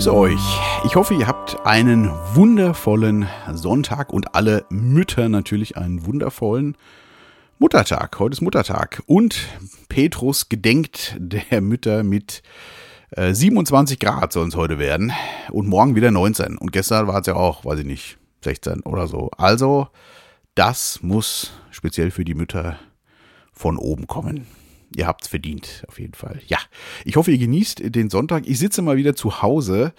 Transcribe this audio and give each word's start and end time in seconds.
grüße 0.00 0.14
euch. 0.16 0.58
Ich 0.86 0.96
hoffe, 0.96 1.12
ihr 1.12 1.26
habt 1.26 1.66
einen 1.66 2.10
wundervollen 2.32 3.28
Sonntag 3.52 4.14
und 4.14 4.34
alle 4.34 4.64
Mütter 4.70 5.28
natürlich 5.28 5.76
einen 5.76 6.06
wundervollen 6.06 6.74
Muttertag. 7.58 8.18
Heute 8.18 8.32
ist 8.32 8.40
Muttertag 8.40 9.02
und 9.04 9.36
Petrus 9.90 10.48
gedenkt 10.48 11.16
der 11.18 11.60
Mütter 11.60 12.02
mit 12.02 12.42
äh, 13.10 13.34
27 13.34 13.98
Grad 13.98 14.32
sollen 14.32 14.48
es 14.48 14.56
heute 14.56 14.78
werden 14.78 15.12
und 15.50 15.68
morgen 15.68 15.94
wieder 15.94 16.10
19 16.10 16.56
und 16.56 16.72
gestern 16.72 17.06
war 17.06 17.20
es 17.20 17.26
ja 17.26 17.34
auch, 17.34 17.66
weiß 17.66 17.80
ich 17.80 17.86
nicht, 17.86 18.16
16 18.42 18.80
oder 18.84 19.06
so. 19.06 19.30
Also 19.36 19.88
das 20.54 21.02
muss 21.02 21.52
speziell 21.72 22.10
für 22.10 22.24
die 22.24 22.34
Mütter 22.34 22.78
von 23.52 23.76
oben 23.76 24.06
kommen 24.06 24.46
ihr 24.96 25.06
habt's 25.06 25.28
verdient, 25.28 25.84
auf 25.88 25.98
jeden 25.98 26.14
Fall. 26.14 26.40
Ja, 26.46 26.58
ich 27.04 27.16
hoffe, 27.16 27.30
ihr 27.30 27.38
genießt 27.38 27.94
den 27.94 28.10
Sonntag. 28.10 28.46
Ich 28.46 28.58
sitze 28.58 28.82
mal 28.82 28.96
wieder 28.96 29.14
zu 29.14 29.42
Hause 29.42 29.92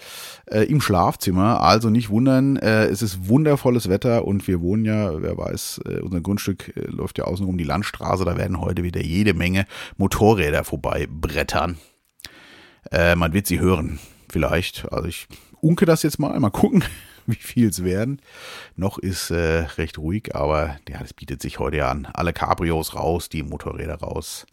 äh, 0.45 0.63
im 0.63 0.81
Schlafzimmer, 0.81 1.61
also 1.61 1.89
nicht 1.89 2.09
wundern, 2.09 2.57
äh, 2.57 2.85
es 2.85 3.01
ist 3.01 3.27
wundervolles 3.27 3.89
Wetter 3.89 4.25
und 4.25 4.47
wir 4.47 4.61
wohnen 4.61 4.85
ja, 4.85 5.21
wer 5.21 5.37
weiß, 5.37 5.81
äh, 5.85 5.99
unser 5.99 6.21
Grundstück 6.21 6.73
äh, 6.75 6.81
läuft 6.87 7.17
ja 7.17 7.25
außen 7.25 7.45
um 7.45 7.57
die 7.57 7.63
Landstraße, 7.63 8.25
da 8.25 8.37
werden 8.37 8.59
heute 8.59 8.83
wieder 8.83 9.01
jede 9.01 9.33
Menge 9.33 9.65
Motorräder 9.97 10.63
vorbei 10.63 11.07
brettern. 11.09 11.77
Äh, 12.91 13.15
man 13.15 13.33
wird 13.33 13.47
sie 13.47 13.59
hören, 13.59 13.99
vielleicht. 14.29 14.91
Also 14.91 15.07
ich 15.07 15.27
unke 15.61 15.85
das 15.85 16.03
jetzt 16.03 16.19
mal, 16.19 16.37
mal 16.39 16.49
gucken 16.49 16.83
wie 17.27 17.35
viel 17.35 17.69
es 17.69 17.83
werden. 17.83 18.21
Noch 18.75 18.97
ist 18.97 19.31
äh, 19.31 19.65
recht 19.77 19.97
ruhig, 19.97 20.35
aber 20.35 20.77
ja, 20.89 20.99
das 20.99 21.13
bietet 21.13 21.41
sich 21.41 21.59
heute 21.59 21.77
ja 21.77 21.89
an. 21.89 22.07
Alle 22.13 22.33
Cabrios 22.33 22.95
raus, 22.95 23.29
die 23.29 23.43
Motorräder 23.43 23.95
raus. 23.95 24.45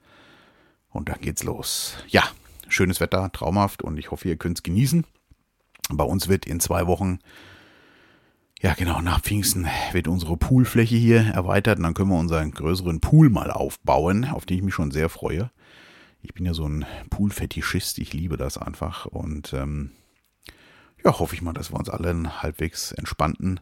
Und 0.91 1.08
dann 1.08 1.20
geht's 1.20 1.44
los. 1.44 1.94
Ja, 2.08 2.25
schönes 2.69 3.00
Wetter, 3.00 3.31
traumhaft 3.33 3.83
und 3.83 3.98
ich 3.98 4.11
hoffe, 4.11 4.28
ihr 4.28 4.36
könnt 4.36 4.58
es 4.58 4.62
genießen. 4.62 5.05
Bei 5.91 6.05
uns 6.05 6.28
wird 6.28 6.47
in 6.47 6.61
zwei 6.61 6.86
Wochen, 6.86 7.19
ja 8.61 8.75
genau, 8.75 9.00
nach 9.00 9.20
Pfingsten 9.20 9.66
wird 9.92 10.09
unsere 10.09 10.36
Poolfläche 10.36 10.97
hier 10.97 11.20
erweitert 11.27 11.78
und 11.78 11.84
dann 11.84 11.94
können 11.94 12.11
wir 12.11 12.19
unseren 12.19 12.50
größeren 12.50 13.00
Pool 13.00 13.31
mal 13.31 13.50
aufbauen, 13.50 14.25
auf 14.25 14.47
den 14.47 14.59
ich 14.59 14.64
mich 14.64 14.75
schon 14.75 14.91
sehr 14.91 15.09
freue. 15.09 15.50
Ich 16.20 16.34
bin 16.34 16.44
ja 16.44 16.53
so 16.53 16.66
ein 16.66 16.84
Poolfetischist, 17.11 17.98
ich 17.98 18.12
liebe 18.12 18.36
das 18.36 18.59
einfach 18.59 19.06
und 19.06 19.53
ähm, 19.53 19.92
ja, 21.05 21.19
hoffe 21.19 21.34
ich 21.34 21.42
mal, 21.42 21.53
dass 21.53 21.72
wir 21.72 21.78
uns 21.78 21.89
alle 21.89 22.11
einen 22.11 22.42
halbwegs 22.42 22.92
entspannten 22.92 23.61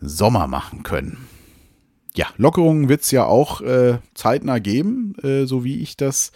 Sommer 0.00 0.46
machen 0.46 0.82
können 0.82 1.28
ja, 2.16 2.28
Lockerungen 2.36 2.88
wird 2.88 3.02
es 3.02 3.10
ja 3.10 3.24
auch 3.24 3.60
äh, 3.60 3.98
zeitnah 4.14 4.60
geben, 4.60 5.14
äh, 5.22 5.46
so 5.46 5.64
wie 5.64 5.80
ich 5.80 5.96
das 5.96 6.30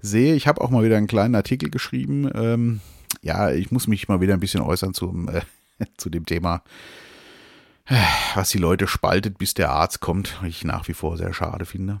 sehe. 0.00 0.34
Ich 0.34 0.46
habe 0.46 0.60
auch 0.60 0.70
mal 0.70 0.84
wieder 0.84 0.96
einen 0.96 1.08
kleinen 1.08 1.34
Artikel 1.34 1.70
geschrieben. 1.70 2.30
Ähm, 2.34 2.80
ja, 3.22 3.50
ich 3.50 3.72
muss 3.72 3.88
mich 3.88 4.06
mal 4.08 4.20
wieder 4.20 4.34
ein 4.34 4.40
bisschen 4.40 4.60
äußern 4.60 4.94
zum, 4.94 5.28
äh, 5.28 5.42
zu 5.96 6.08
dem 6.08 6.24
Thema, 6.24 6.62
was 8.34 8.50
die 8.50 8.58
Leute 8.58 8.86
spaltet, 8.86 9.38
bis 9.38 9.54
der 9.54 9.70
Arzt 9.70 10.00
kommt, 10.00 10.38
was 10.40 10.48
ich 10.48 10.64
nach 10.64 10.86
wie 10.88 10.94
vor 10.94 11.16
sehr 11.16 11.34
schade 11.34 11.66
finde. 11.66 12.00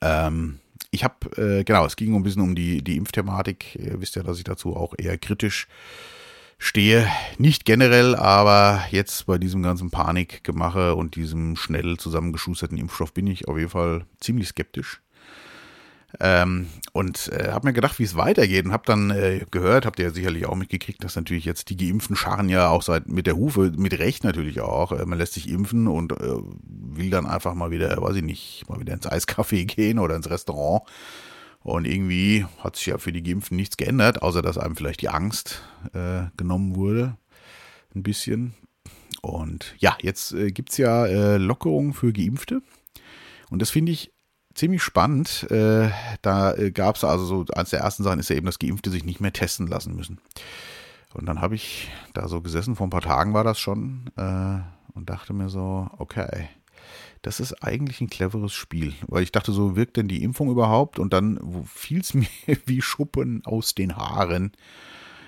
Ähm, 0.00 0.58
ich 0.90 1.04
habe, 1.04 1.30
äh, 1.36 1.64
genau, 1.64 1.86
es 1.86 1.96
ging 1.96 2.14
ein 2.14 2.22
bisschen 2.22 2.42
um 2.42 2.54
die, 2.54 2.82
die 2.82 2.96
Impfthematik. 2.96 3.76
Ihr 3.76 4.00
wisst 4.00 4.16
ja, 4.16 4.22
dass 4.22 4.38
ich 4.38 4.44
dazu 4.44 4.74
auch 4.76 4.94
eher 4.98 5.18
kritisch 5.18 5.68
stehe. 6.58 7.08
Nicht 7.38 7.64
generell, 7.64 8.16
aber 8.16 8.84
jetzt 8.90 9.26
bei 9.26 9.38
diesem 9.38 9.62
ganzen 9.62 9.90
Panikgemache 9.90 10.94
und 10.94 11.14
diesem 11.14 11.56
schnell 11.56 11.96
zusammengeschusterten 11.96 12.76
Impfstoff 12.76 13.14
bin 13.14 13.26
ich 13.28 13.48
auf 13.48 13.56
jeden 13.56 13.70
Fall 13.70 14.04
ziemlich 14.20 14.48
skeptisch. 14.48 15.00
Ähm, 16.20 16.68
und 16.92 17.28
äh, 17.28 17.52
habe 17.52 17.66
mir 17.66 17.74
gedacht, 17.74 17.98
wie 17.98 18.04
es 18.04 18.16
weitergeht 18.16 18.64
und 18.64 18.72
habe 18.72 18.84
dann 18.86 19.10
äh, 19.10 19.44
gehört, 19.50 19.84
habt 19.84 19.98
ihr 19.98 20.06
ja 20.06 20.10
sicherlich 20.10 20.46
auch 20.46 20.54
mitgekriegt, 20.54 21.04
dass 21.04 21.16
natürlich 21.16 21.44
jetzt 21.44 21.68
die 21.68 21.76
Geimpften 21.76 22.16
scharren 22.16 22.48
ja 22.48 22.70
auch 22.70 22.80
seit 22.82 23.08
mit 23.08 23.26
der 23.26 23.36
Hufe, 23.36 23.72
mit 23.76 23.98
Recht 23.98 24.24
natürlich 24.24 24.62
auch. 24.62 24.92
Äh, 24.92 25.04
man 25.04 25.18
lässt 25.18 25.34
sich 25.34 25.50
impfen 25.50 25.86
und 25.86 26.12
äh, 26.12 26.36
will 26.64 27.10
dann 27.10 27.26
einfach 27.26 27.52
mal 27.54 27.70
wieder, 27.70 28.00
weiß 28.00 28.16
ich 28.16 28.22
nicht, 28.22 28.64
mal 28.70 28.80
wieder 28.80 28.94
ins 28.94 29.06
Eiscafé 29.06 29.64
gehen 29.74 29.98
oder 29.98 30.16
ins 30.16 30.30
Restaurant 30.30 30.82
und 31.62 31.86
irgendwie 31.86 32.46
hat 32.58 32.76
sich 32.76 32.86
ja 32.86 32.98
für 32.98 33.12
die 33.12 33.22
Geimpften 33.22 33.56
nichts 33.56 33.76
geändert, 33.76 34.22
außer 34.22 34.42
dass 34.42 34.58
einem 34.58 34.76
vielleicht 34.76 35.02
die 35.02 35.08
Angst 35.08 35.62
äh, 35.92 36.24
genommen 36.36 36.76
wurde. 36.76 37.16
Ein 37.94 38.02
bisschen. 38.02 38.54
Und 39.22 39.74
ja, 39.78 39.96
jetzt 40.00 40.32
äh, 40.32 40.50
gibt 40.50 40.70
es 40.70 40.78
ja 40.78 41.06
äh, 41.06 41.36
Lockerungen 41.36 41.92
für 41.92 42.12
Geimpfte. 42.12 42.62
Und 43.50 43.60
das 43.60 43.70
finde 43.70 43.92
ich 43.92 44.12
ziemlich 44.54 44.82
spannend. 44.82 45.50
Äh, 45.50 45.90
da 46.22 46.54
äh, 46.54 46.70
gab 46.70 46.96
es 46.96 47.04
also 47.04 47.24
so, 47.24 47.44
eines 47.54 47.70
der 47.70 47.80
ersten 47.80 48.02
Sachen 48.02 48.20
ist 48.20 48.30
ja 48.30 48.36
eben, 48.36 48.46
dass 48.46 48.58
Geimpfte 48.58 48.90
sich 48.90 49.04
nicht 49.04 49.20
mehr 49.20 49.32
testen 49.32 49.66
lassen 49.66 49.96
müssen. 49.96 50.18
Und 51.14 51.26
dann 51.26 51.40
habe 51.40 51.54
ich 51.54 51.90
da 52.14 52.28
so 52.28 52.42
gesessen, 52.42 52.76
vor 52.76 52.86
ein 52.86 52.90
paar 52.90 53.00
Tagen 53.00 53.34
war 53.34 53.44
das 53.44 53.58
schon, 53.58 54.10
äh, 54.16 54.60
und 54.94 55.08
dachte 55.08 55.32
mir 55.32 55.48
so, 55.48 55.88
okay, 55.98 56.48
das 57.22 57.40
ist 57.40 57.64
eigentlich 57.64 58.00
ein 58.00 58.10
cleveres 58.10 58.52
Spiel. 58.52 58.94
Weil 59.06 59.22
ich 59.22 59.32
dachte, 59.32 59.52
so 59.52 59.76
wirkt 59.76 59.96
denn 59.96 60.08
die 60.08 60.22
Impfung 60.22 60.50
überhaupt? 60.50 60.98
Und 60.98 61.12
dann 61.12 61.40
fiel 61.66 62.00
es 62.00 62.14
mir 62.14 62.26
wie 62.66 62.82
Schuppen 62.82 63.42
aus 63.44 63.74
den 63.74 63.96
Haaren. 63.96 64.52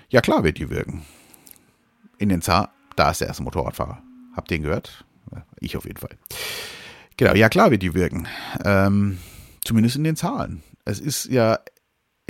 Ja, 0.09 0.21
klar 0.21 0.43
wird 0.43 0.57
die 0.57 0.69
wirken. 0.69 1.05
In 2.17 2.29
den 2.29 2.41
Zahn, 2.41 2.67
da 2.95 3.11
ist 3.11 3.21
der 3.21 3.27
erste 3.27 3.43
Motorradfahrer. 3.43 4.01
Habt 4.35 4.51
ihr 4.51 4.57
ihn 4.57 4.63
gehört? 4.63 5.05
Ich 5.59 5.77
auf 5.77 5.85
jeden 5.85 5.97
Fall. 5.97 6.17
Genau, 7.17 7.33
ja 7.33 7.49
klar 7.49 7.71
wird 7.71 7.83
die 7.83 7.93
wirken. 7.93 8.27
Ähm, 8.65 9.17
zumindest 9.63 9.95
in 9.95 10.03
den 10.03 10.15
Zahlen. 10.15 10.63
Es 10.85 10.99
ist 10.99 11.25
ja 11.25 11.59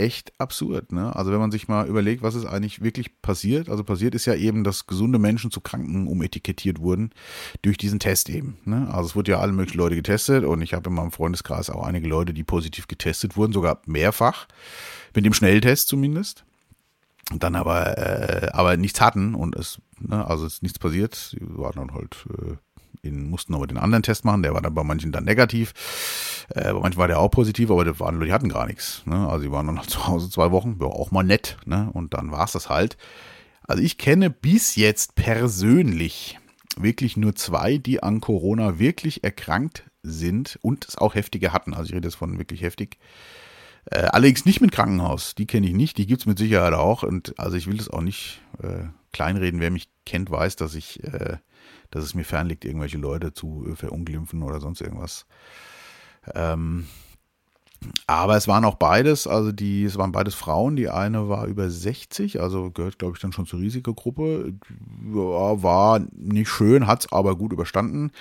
echt 0.01 0.33
absurd. 0.39 0.91
Ne? 0.91 1.15
Also 1.15 1.31
wenn 1.31 1.39
man 1.39 1.51
sich 1.51 1.67
mal 1.67 1.87
überlegt, 1.87 2.23
was 2.23 2.33
ist 2.33 2.45
eigentlich 2.45 2.81
wirklich 2.81 3.21
passiert. 3.21 3.69
Also 3.69 3.83
passiert 3.83 4.15
ist 4.15 4.25
ja 4.25 4.33
eben, 4.33 4.63
dass 4.63 4.87
gesunde 4.87 5.19
Menschen 5.19 5.51
zu 5.51 5.61
Kranken 5.61 6.07
umetikettiert 6.07 6.79
wurden 6.79 7.11
durch 7.61 7.77
diesen 7.77 7.99
Test 7.99 8.29
eben. 8.29 8.57
Ne? 8.65 8.87
Also 8.91 9.09
es 9.09 9.15
wurde 9.15 9.31
ja 9.31 9.39
alle 9.39 9.51
möglichen 9.51 9.77
Leute 9.77 9.95
getestet 9.95 10.43
und 10.43 10.61
ich 10.61 10.73
habe 10.73 10.89
in 10.89 10.95
meinem 10.95 11.11
Freundeskreis 11.11 11.69
auch 11.69 11.83
einige 11.83 12.07
Leute, 12.07 12.33
die 12.33 12.43
positiv 12.43 12.87
getestet 12.87 13.37
wurden, 13.37 13.53
sogar 13.53 13.81
mehrfach, 13.85 14.47
mit 15.13 15.25
dem 15.25 15.33
Schnelltest 15.33 15.87
zumindest. 15.87 16.43
Und 17.31 17.43
dann 17.43 17.55
aber, 17.55 17.97
äh, 17.97 18.49
aber 18.51 18.75
nichts 18.75 18.99
hatten 18.99 19.35
und 19.35 19.55
es, 19.55 19.79
ne, 19.99 20.27
also 20.27 20.45
es 20.45 20.55
ist 20.55 20.63
nichts 20.63 20.79
passiert. 20.79 21.15
Sie 21.15 21.39
waren 21.41 21.75
dann 21.75 21.93
halt 21.93 22.25
äh, 22.29 22.55
in, 23.01 23.29
mussten 23.29 23.55
aber 23.55 23.67
den 23.67 23.77
anderen 23.77 24.03
Test 24.03 24.25
machen, 24.25 24.43
der 24.43 24.53
war 24.53 24.61
dann 24.61 24.73
bei 24.73 24.83
manchen 24.83 25.11
dann 25.11 25.25
negativ. 25.25 26.45
Äh, 26.49 26.73
bei 26.73 26.79
manchen 26.79 26.97
war 26.97 27.07
der 27.07 27.19
auch 27.19 27.29
positiv, 27.29 27.71
aber 27.71 27.85
die, 27.85 27.99
waren, 27.99 28.19
die 28.19 28.33
hatten 28.33 28.49
gar 28.49 28.67
nichts. 28.67 29.03
Ne? 29.05 29.27
Also 29.27 29.43
die 29.43 29.51
waren 29.51 29.65
dann 29.65 29.75
noch 29.75 29.85
zu 29.87 30.07
Hause 30.07 30.29
zwei 30.29 30.51
Wochen, 30.51 30.79
war 30.79 30.89
auch 30.89 31.11
mal 31.11 31.23
nett. 31.23 31.57
Ne? 31.65 31.89
Und 31.93 32.13
dann 32.13 32.31
war 32.31 32.45
es 32.45 32.51
das 32.51 32.69
halt. 32.69 32.97
Also 33.67 33.81
ich 33.81 33.97
kenne 33.97 34.29
bis 34.29 34.75
jetzt 34.75 35.15
persönlich 35.15 36.39
wirklich 36.77 37.17
nur 37.17 37.35
zwei, 37.35 37.77
die 37.77 38.01
an 38.01 38.21
Corona 38.21 38.79
wirklich 38.79 39.23
erkrankt 39.23 39.83
sind 40.03 40.57
und 40.61 40.87
es 40.87 40.97
auch 40.97 41.15
heftige 41.15 41.53
hatten. 41.53 41.73
Also 41.73 41.89
ich 41.89 41.95
rede 41.95 42.07
jetzt 42.07 42.15
von 42.15 42.37
wirklich 42.37 42.61
heftig. 42.61 42.97
Äh, 43.85 44.03
allerdings 44.11 44.45
nicht 44.45 44.61
mit 44.61 44.71
Krankenhaus. 44.71 45.35
Die 45.35 45.47
kenne 45.47 45.67
ich 45.67 45.73
nicht. 45.73 45.97
Die 45.97 46.05
gibt 46.05 46.21
es 46.21 46.25
mit 46.25 46.37
Sicherheit 46.37 46.73
auch. 46.73 47.03
Und 47.03 47.37
also 47.39 47.57
ich 47.57 47.67
will 47.67 47.77
das 47.77 47.89
auch 47.89 48.01
nicht 48.01 48.41
äh, 48.61 48.85
kleinreden. 49.11 49.59
Wer 49.59 49.71
mich 49.71 49.89
kennt, 50.05 50.29
weiß, 50.29 50.55
dass 50.55 50.75
ich 50.75 51.03
äh, 51.03 51.37
dass 51.91 52.03
es 52.03 52.15
mir 52.15 52.25
fernliegt, 52.25 52.65
irgendwelche 52.65 52.97
Leute 52.97 53.33
zu 53.33 53.67
äh, 53.69 53.75
verunglimpfen 53.75 54.41
oder 54.43 54.59
sonst 54.59 54.81
irgendwas. 54.81 55.25
Ähm, 56.33 56.87
aber 58.05 58.37
es 58.37 58.47
waren 58.47 58.63
auch 58.63 58.75
beides, 58.75 59.25
also 59.25 59.51
die, 59.51 59.83
es 59.85 59.97
waren 59.97 60.11
beides 60.11 60.35
Frauen. 60.35 60.75
Die 60.75 60.89
eine 60.89 61.29
war 61.29 61.47
über 61.47 61.69
60, 61.69 62.39
also 62.39 62.69
gehört, 62.69 62.99
glaube 62.99 63.15
ich, 63.15 63.21
dann 63.21 63.31
schon 63.31 63.47
zur 63.47 63.59
Risikogruppe. 63.59 64.53
Ja, 65.13 65.63
war 65.63 65.99
nicht 66.11 66.49
schön, 66.49 66.85
hat 66.85 67.01
es 67.01 67.11
aber 67.11 67.35
gut 67.35 67.53
überstanden. 67.53 68.11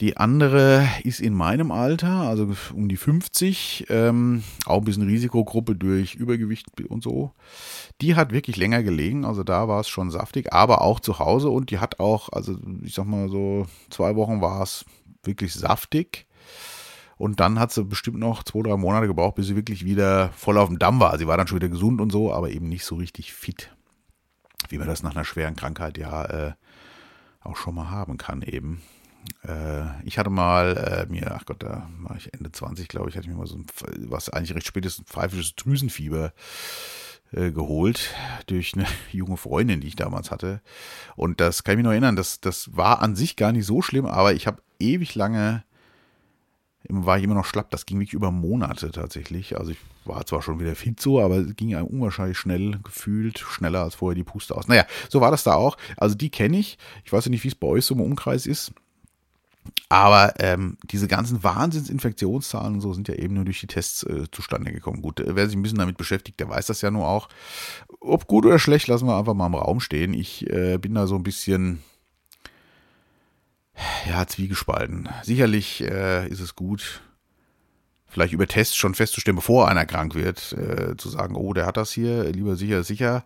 Die 0.00 0.16
andere 0.16 0.88
ist 1.04 1.20
in 1.20 1.34
meinem 1.34 1.70
Alter, 1.70 2.08
also 2.08 2.50
um 2.74 2.88
die 2.88 2.96
50, 2.96 3.86
ähm, 3.88 4.42
auch 4.66 4.78
ein 4.78 4.84
bisschen 4.84 5.06
Risikogruppe 5.06 5.76
durch 5.76 6.14
Übergewicht 6.14 6.66
und 6.88 7.02
so. 7.02 7.32
Die 8.00 8.16
hat 8.16 8.32
wirklich 8.32 8.56
länger 8.56 8.82
gelegen, 8.82 9.24
also 9.24 9.42
da 9.44 9.68
war 9.68 9.80
es 9.80 9.88
schon 9.88 10.10
saftig, 10.10 10.52
aber 10.52 10.82
auch 10.82 11.00
zu 11.00 11.18
Hause 11.18 11.50
und 11.50 11.70
die 11.70 11.78
hat 11.78 12.00
auch, 12.00 12.30
also 12.32 12.56
ich 12.82 12.94
sag 12.94 13.06
mal 13.06 13.28
so, 13.28 13.66
zwei 13.90 14.16
Wochen 14.16 14.40
war 14.40 14.62
es 14.62 14.84
wirklich 15.22 15.52
saftig. 15.52 16.26
Und 17.16 17.40
dann 17.40 17.58
hat 17.58 17.72
sie 17.72 17.84
bestimmt 17.84 18.18
noch 18.18 18.44
zwei, 18.44 18.62
drei 18.62 18.76
Monate 18.76 19.08
gebraucht, 19.08 19.34
bis 19.34 19.48
sie 19.48 19.56
wirklich 19.56 19.84
wieder 19.84 20.30
voll 20.30 20.56
auf 20.56 20.68
dem 20.68 20.78
Damm 20.78 21.00
war. 21.00 21.18
Sie 21.18 21.26
war 21.26 21.36
dann 21.36 21.48
schon 21.48 21.56
wieder 21.56 21.68
gesund 21.68 22.00
und 22.00 22.12
so, 22.12 22.32
aber 22.32 22.50
eben 22.50 22.68
nicht 22.68 22.84
so 22.84 22.94
richtig 22.94 23.32
fit, 23.32 23.74
wie 24.68 24.78
man 24.78 24.86
das 24.86 25.02
nach 25.02 25.16
einer 25.16 25.24
schweren 25.24 25.56
Krankheit 25.56 25.98
ja 25.98 26.24
äh, 26.24 26.52
auch 27.40 27.56
schon 27.56 27.74
mal 27.74 27.90
haben 27.90 28.18
kann 28.18 28.42
eben. 28.42 28.82
Äh, 29.46 30.02
ich 30.04 30.18
hatte 30.18 30.30
mal 30.30 30.76
äh, 30.76 31.12
mir, 31.12 31.34
ach 31.34 31.46
Gott, 31.46 31.62
da 31.62 31.88
war 32.00 32.16
ich 32.16 32.32
Ende 32.32 32.52
20, 32.52 32.88
glaube 32.88 33.08
ich, 33.08 33.16
hatte 33.16 33.26
ich 33.26 33.32
mir 33.32 33.38
mal 33.38 33.46
so 33.46 33.56
ein, 33.56 33.66
was 34.08 34.28
eigentlich 34.28 34.54
recht 34.54 34.66
spät 34.66 34.86
ist, 34.86 35.00
ein 35.00 35.04
pfeifisches 35.04 35.54
Drüsenfieber 35.56 36.32
äh, 37.32 37.50
geholt 37.52 38.14
durch 38.46 38.74
eine 38.74 38.86
junge 39.12 39.36
Freundin, 39.36 39.80
die 39.80 39.88
ich 39.88 39.96
damals 39.96 40.30
hatte. 40.30 40.60
Und 41.16 41.40
das 41.40 41.64
kann 41.64 41.72
ich 41.72 41.76
mich 41.78 41.84
noch 41.84 41.92
erinnern, 41.92 42.16
das, 42.16 42.40
das 42.40 42.76
war 42.76 43.02
an 43.02 43.16
sich 43.16 43.36
gar 43.36 43.52
nicht 43.52 43.66
so 43.66 43.82
schlimm, 43.82 44.06
aber 44.06 44.34
ich 44.34 44.46
habe 44.46 44.62
ewig 44.78 45.14
lange 45.14 45.64
war 46.88 47.18
ich 47.18 47.24
immer 47.24 47.34
noch 47.34 47.44
schlapp. 47.44 47.70
Das 47.70 47.86
ging 47.86 47.98
wirklich 47.98 48.14
über 48.14 48.30
Monate 48.30 48.90
tatsächlich. 48.90 49.58
Also 49.58 49.72
ich 49.72 49.78
war 50.04 50.24
zwar 50.26 50.42
schon 50.42 50.60
wieder 50.60 50.74
fit 50.74 51.00
so, 51.00 51.20
aber 51.20 51.36
es 51.36 51.56
ging 51.56 51.74
einem 51.74 51.86
unwahrscheinlich 51.86 52.38
schnell 52.38 52.78
gefühlt, 52.82 53.38
schneller 53.38 53.82
als 53.82 53.96
vorher 53.96 54.14
die 54.14 54.24
Puste 54.24 54.54
aus. 54.56 54.68
Naja, 54.68 54.86
so 55.08 55.20
war 55.20 55.30
das 55.30 55.44
da 55.44 55.54
auch. 55.54 55.76
Also 55.96 56.14
die 56.14 56.30
kenne 56.30 56.58
ich. 56.58 56.78
Ich 57.04 57.12
weiß 57.12 57.26
ja 57.26 57.30
nicht, 57.30 57.44
wie 57.44 57.48
es 57.48 57.54
bei 57.54 57.66
euch 57.66 57.84
so 57.84 57.94
im 57.94 58.00
Umkreis 58.00 58.46
ist. 58.46 58.72
Aber 59.88 60.34
ähm, 60.38 60.76
diese 60.84 61.08
ganzen 61.08 61.42
Wahnsinnsinfektionszahlen 61.42 62.74
und 62.74 62.80
so 62.80 62.92
sind 62.92 63.08
ja 63.08 63.14
eben 63.14 63.34
nur 63.34 63.44
durch 63.44 63.60
die 63.60 63.66
Tests 63.66 64.02
äh, 64.02 64.24
zustande 64.30 64.72
gekommen. 64.72 65.00
Gut, 65.00 65.22
wer 65.24 65.46
sich 65.46 65.56
ein 65.56 65.62
bisschen 65.62 65.78
damit 65.78 65.96
beschäftigt, 65.96 66.40
der 66.40 66.48
weiß 66.48 66.66
das 66.66 66.82
ja 66.82 66.90
nur 66.90 67.08
auch. 67.08 67.28
Ob 68.00 68.26
gut 68.26 68.44
oder 68.44 68.58
schlecht, 68.58 68.86
lassen 68.88 69.06
wir 69.06 69.16
einfach 69.16 69.34
mal 69.34 69.46
im 69.46 69.54
Raum 69.54 69.80
stehen. 69.80 70.12
Ich 70.12 70.48
äh, 70.50 70.78
bin 70.78 70.94
da 70.94 71.06
so 71.06 71.16
ein 71.16 71.22
bisschen, 71.22 71.82
ja, 74.08 74.26
zwiegespalten. 74.26 75.08
Sicherlich 75.22 75.82
äh, 75.82 76.28
ist 76.28 76.40
es 76.40 76.54
gut, 76.54 77.00
vielleicht 78.06 78.32
über 78.32 78.46
Tests 78.46 78.76
schon 78.76 78.94
festzustellen, 78.94 79.36
bevor 79.36 79.68
einer 79.68 79.86
krank 79.86 80.14
wird, 80.14 80.52
äh, 80.52 80.96
zu 80.96 81.08
sagen, 81.08 81.34
oh, 81.34 81.52
der 81.54 81.66
hat 81.66 81.76
das 81.76 81.92
hier, 81.92 82.24
lieber 82.24 82.56
sicher, 82.56 82.84
sicher. 82.84 83.24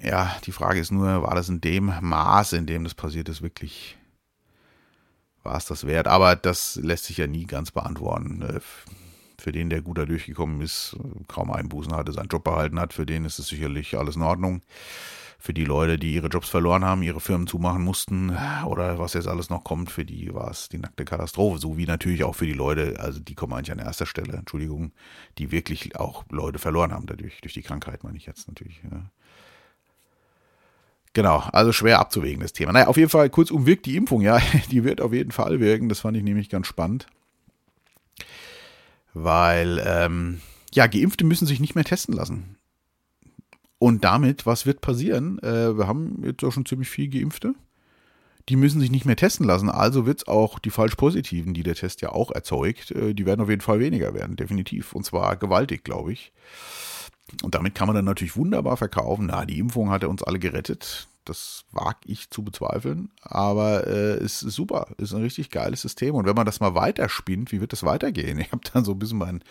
Ja, 0.00 0.36
die 0.44 0.52
Frage 0.52 0.80
ist 0.80 0.92
nur, 0.92 1.22
war 1.22 1.34
das 1.34 1.48
in 1.48 1.62
dem 1.62 1.94
Maße, 2.00 2.56
in 2.58 2.66
dem 2.66 2.84
das 2.84 2.94
passiert 2.94 3.28
ist, 3.30 3.40
wirklich 3.40 3.96
war 5.44 5.56
es 5.56 5.66
das 5.66 5.86
wert. 5.86 6.08
Aber 6.08 6.36
das 6.36 6.76
lässt 6.76 7.04
sich 7.04 7.18
ja 7.18 7.26
nie 7.26 7.46
ganz 7.46 7.70
beantworten. 7.70 8.42
Äh, 8.42 8.60
für 9.38 9.52
den, 9.52 9.68
der 9.68 9.82
gut 9.82 9.98
da 9.98 10.06
durchgekommen 10.06 10.62
ist, 10.62 10.96
kaum 11.28 11.50
Einbußen 11.50 11.94
hatte, 11.94 12.12
seinen 12.12 12.28
Job 12.28 12.44
behalten 12.44 12.80
hat, 12.80 12.94
für 12.94 13.04
den 13.04 13.26
ist 13.26 13.38
es 13.38 13.48
sicherlich 13.48 13.96
alles 13.98 14.16
in 14.16 14.22
Ordnung. 14.22 14.62
Für 15.38 15.52
die 15.52 15.66
Leute, 15.66 15.98
die 15.98 16.14
ihre 16.14 16.28
Jobs 16.28 16.48
verloren 16.48 16.86
haben, 16.86 17.02
ihre 17.02 17.20
Firmen 17.20 17.46
zumachen 17.46 17.82
mussten 17.82 18.34
oder 18.64 18.98
was 18.98 19.12
jetzt 19.12 19.28
alles 19.28 19.50
noch 19.50 19.62
kommt, 19.62 19.90
für 19.90 20.06
die 20.06 20.32
war 20.32 20.50
es 20.50 20.70
die 20.70 20.78
nackte 20.78 21.04
Katastrophe. 21.04 21.58
So 21.58 21.76
wie 21.76 21.84
natürlich 21.84 22.24
auch 22.24 22.34
für 22.34 22.46
die 22.46 22.54
Leute, 22.54 22.98
also 22.98 23.20
die 23.20 23.34
kommen 23.34 23.52
eigentlich 23.52 23.72
an 23.72 23.78
erster 23.78 24.06
Stelle, 24.06 24.32
Entschuldigung, 24.32 24.92
die 25.36 25.50
wirklich 25.50 25.96
auch 25.96 26.24
Leute 26.30 26.58
verloren 26.58 26.92
haben 26.92 27.04
dadurch, 27.04 27.42
durch 27.42 27.52
die 27.52 27.62
Krankheit 27.62 28.04
meine 28.04 28.16
ich 28.16 28.24
jetzt 28.24 28.48
natürlich. 28.48 28.80
Ja. 28.90 29.10
Genau, 31.14 31.44
also 31.52 31.72
schwer 31.72 32.00
abzuwägen, 32.00 32.42
das 32.42 32.52
Thema. 32.52 32.72
Naja, 32.72 32.88
auf 32.88 32.96
jeden 32.96 33.08
Fall, 33.08 33.30
kurzum 33.30 33.66
wirkt 33.66 33.86
die 33.86 33.96
Impfung, 33.96 34.20
ja, 34.20 34.40
die 34.70 34.84
wird 34.84 35.00
auf 35.00 35.12
jeden 35.12 35.30
Fall 35.30 35.60
wirken. 35.60 35.88
Das 35.88 36.00
fand 36.00 36.16
ich 36.16 36.24
nämlich 36.24 36.50
ganz 36.50 36.66
spannend. 36.66 37.06
Weil, 39.14 39.80
ähm, 39.86 40.40
ja, 40.74 40.88
Geimpfte 40.88 41.24
müssen 41.24 41.46
sich 41.46 41.60
nicht 41.60 41.76
mehr 41.76 41.84
testen 41.84 42.14
lassen. 42.14 42.56
Und 43.78 44.02
damit, 44.02 44.44
was 44.44 44.66
wird 44.66 44.80
passieren? 44.80 45.38
Äh, 45.38 45.78
wir 45.78 45.86
haben 45.86 46.20
jetzt 46.24 46.42
auch 46.42 46.52
schon 46.52 46.66
ziemlich 46.66 46.90
viele 46.90 47.20
Geimpfte. 47.20 47.54
Die 48.48 48.56
müssen 48.56 48.80
sich 48.80 48.90
nicht 48.90 49.04
mehr 49.04 49.16
testen 49.16 49.46
lassen. 49.46 49.70
Also 49.70 50.06
wird 50.06 50.18
es 50.18 50.26
auch 50.26 50.58
die 50.58 50.70
falsch 50.70 50.96
Positiven, 50.96 51.54
die 51.54 51.62
der 51.62 51.76
Test 51.76 52.00
ja 52.00 52.10
auch 52.10 52.32
erzeugt, 52.32 52.90
äh, 52.90 53.14
die 53.14 53.24
werden 53.24 53.40
auf 53.40 53.50
jeden 53.50 53.60
Fall 53.60 53.78
weniger 53.78 54.14
werden, 54.14 54.34
definitiv. 54.34 54.94
Und 54.94 55.04
zwar 55.04 55.36
gewaltig, 55.36 55.84
glaube 55.84 56.12
ich. 56.12 56.32
Und 57.42 57.54
damit 57.54 57.74
kann 57.74 57.86
man 57.86 57.96
dann 57.96 58.04
natürlich 58.04 58.36
wunderbar 58.36 58.76
verkaufen. 58.76 59.26
Na, 59.26 59.44
die 59.44 59.58
Impfung 59.58 59.90
hat 59.90 60.02
er 60.02 60.10
uns 60.10 60.22
alle 60.22 60.38
gerettet. 60.38 61.08
Das 61.24 61.64
wage 61.72 62.00
ich 62.04 62.28
zu 62.28 62.42
bezweifeln. 62.42 63.10
Aber 63.22 63.86
äh, 63.86 64.16
es 64.16 64.42
ist 64.42 64.54
super. 64.54 64.88
Ist 64.98 65.14
ein 65.14 65.22
richtig 65.22 65.50
geiles 65.50 65.80
System. 65.80 66.14
Und 66.14 66.26
wenn 66.26 66.36
man 66.36 66.46
das 66.46 66.60
mal 66.60 66.74
weiterspinnt, 66.74 67.50
wie 67.50 67.60
wird 67.60 67.72
das 67.72 67.82
weitergehen? 67.82 68.38
Ich 68.40 68.52
habe 68.52 68.62
dann 68.72 68.84
so 68.84 68.92
ein 68.92 68.98
bisschen 68.98 69.18
mein, 69.18 69.42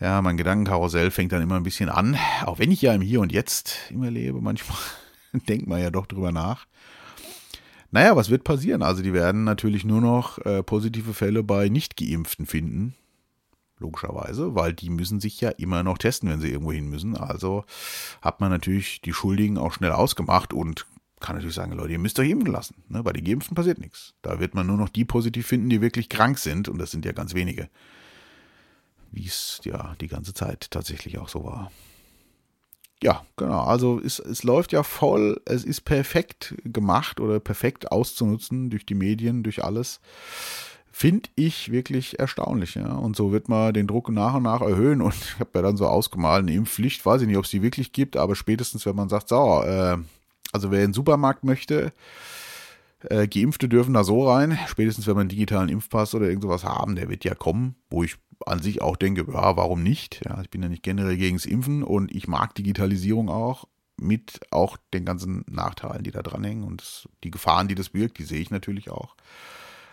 ja, 0.00 0.20
mein 0.22 0.36
Gedankenkarussell 0.36 1.10
fängt 1.10 1.32
dann 1.32 1.42
immer 1.42 1.56
ein 1.56 1.62
bisschen 1.62 1.88
an. 1.88 2.18
Auch 2.44 2.58
wenn 2.58 2.72
ich 2.72 2.82
ja 2.82 2.92
im 2.92 3.02
Hier 3.02 3.20
und 3.20 3.32
Jetzt 3.32 3.78
immer 3.90 4.10
lebe, 4.10 4.40
manchmal 4.40 4.78
denkt 5.48 5.68
man 5.68 5.80
ja 5.80 5.90
doch 5.90 6.06
drüber 6.06 6.32
nach. 6.32 6.66
Naja, 7.90 8.16
was 8.16 8.28
wird 8.28 8.44
passieren? 8.44 8.82
Also 8.82 9.02
die 9.02 9.14
werden 9.14 9.44
natürlich 9.44 9.84
nur 9.84 10.00
noch 10.00 10.38
äh, 10.44 10.62
positive 10.62 11.14
Fälle 11.14 11.42
bei 11.42 11.68
Nicht-Geimpften 11.68 12.44
finden 12.44 12.94
logischerweise, 13.78 14.54
weil 14.54 14.72
die 14.72 14.90
müssen 14.90 15.20
sich 15.20 15.40
ja 15.40 15.50
immer 15.50 15.82
noch 15.82 15.98
testen, 15.98 16.28
wenn 16.28 16.40
sie 16.40 16.50
irgendwo 16.50 16.72
hin 16.72 16.88
müssen. 16.88 17.16
Also 17.16 17.64
hat 18.22 18.40
man 18.40 18.50
natürlich 18.50 19.00
die 19.00 19.12
Schuldigen 19.12 19.58
auch 19.58 19.72
schnell 19.72 19.92
ausgemacht 19.92 20.52
und 20.52 20.86
kann 21.20 21.36
natürlich 21.36 21.54
sagen, 21.54 21.72
Leute, 21.72 21.92
ihr 21.92 21.98
müsst 21.98 22.18
euch 22.18 22.30
impfen 22.30 22.52
lassen. 22.52 22.76
Ne? 22.88 23.02
Bei 23.02 23.12
den 23.12 23.24
Geimpften 23.24 23.54
passiert 23.54 23.78
nichts. 23.78 24.14
Da 24.22 24.40
wird 24.40 24.54
man 24.54 24.66
nur 24.66 24.76
noch 24.76 24.88
die 24.88 25.04
positiv 25.04 25.46
finden, 25.46 25.68
die 25.68 25.80
wirklich 25.80 26.08
krank 26.08 26.38
sind 26.38 26.68
und 26.68 26.78
das 26.78 26.90
sind 26.90 27.04
ja 27.04 27.12
ganz 27.12 27.34
wenige. 27.34 27.68
Wie 29.10 29.26
es 29.26 29.60
ja 29.64 29.94
die 30.00 30.08
ganze 30.08 30.34
Zeit 30.34 30.70
tatsächlich 30.70 31.18
auch 31.18 31.28
so 31.28 31.44
war. 31.44 31.72
Ja, 33.02 33.24
genau. 33.36 33.60
Also 33.60 34.00
es, 34.00 34.18
es 34.18 34.42
läuft 34.42 34.72
ja 34.72 34.82
voll, 34.82 35.40
es 35.44 35.64
ist 35.64 35.82
perfekt 35.82 36.54
gemacht 36.64 37.20
oder 37.20 37.38
perfekt 37.38 37.92
auszunutzen 37.92 38.70
durch 38.70 38.86
die 38.86 38.94
Medien, 38.94 39.42
durch 39.42 39.64
alles 39.64 40.00
finde 40.90 41.28
ich 41.34 41.70
wirklich 41.70 42.18
erstaunlich. 42.18 42.74
Ja. 42.74 42.92
Und 42.94 43.16
so 43.16 43.32
wird 43.32 43.48
man 43.48 43.72
den 43.72 43.86
Druck 43.86 44.10
nach 44.10 44.34
und 44.34 44.44
nach 44.44 44.60
erhöhen. 44.60 45.00
Und 45.02 45.14
ich 45.14 45.38
habe 45.38 45.50
ja 45.54 45.62
dann 45.62 45.76
so 45.76 45.86
ausgemalt, 45.86 46.42
eine 46.42 46.54
Impfpflicht, 46.54 47.04
weiß 47.04 47.22
ich 47.22 47.28
nicht, 47.28 47.36
ob 47.36 47.44
es 47.44 47.50
die 47.50 47.62
wirklich 47.62 47.92
gibt, 47.92 48.16
aber 48.16 48.34
spätestens, 48.34 48.86
wenn 48.86 48.96
man 48.96 49.08
sagt, 49.08 49.28
so, 49.28 49.62
äh, 49.62 49.96
also 50.52 50.70
wer 50.70 50.80
in 50.80 50.88
den 50.88 50.94
Supermarkt 50.94 51.44
möchte, 51.44 51.92
äh, 53.08 53.28
Geimpfte 53.28 53.68
dürfen 53.68 53.94
da 53.94 54.02
so 54.02 54.28
rein, 54.28 54.58
spätestens 54.66 55.06
wenn 55.06 55.14
man 55.14 55.22
einen 55.22 55.28
digitalen 55.30 55.68
Impfpass 55.68 56.14
oder 56.14 56.26
irgend 56.26 56.42
sowas 56.42 56.64
haben, 56.64 56.96
der 56.96 57.08
wird 57.08 57.24
ja 57.24 57.34
kommen, 57.34 57.76
wo 57.90 58.02
ich 58.02 58.16
an 58.46 58.60
sich 58.60 58.82
auch 58.82 58.96
denke, 58.96 59.26
ja, 59.32 59.56
warum 59.56 59.82
nicht? 59.82 60.20
Ja, 60.24 60.40
ich 60.40 60.50
bin 60.50 60.62
ja 60.62 60.68
nicht 60.68 60.82
generell 60.82 61.16
gegen 61.16 61.36
das 61.36 61.46
Impfen 61.46 61.82
und 61.82 62.14
ich 62.14 62.28
mag 62.28 62.54
Digitalisierung 62.54 63.28
auch, 63.28 63.66
mit 64.00 64.40
auch 64.50 64.76
den 64.94 65.04
ganzen 65.04 65.44
Nachteilen, 65.48 66.04
die 66.04 66.12
da 66.12 66.22
dranhängen 66.22 66.64
und 66.64 67.08
die 67.24 67.30
Gefahren, 67.30 67.68
die 67.68 67.74
das 67.74 67.90
birgt, 67.90 68.18
die 68.18 68.24
sehe 68.24 68.40
ich 68.40 68.50
natürlich 68.50 68.90
auch. 68.90 69.16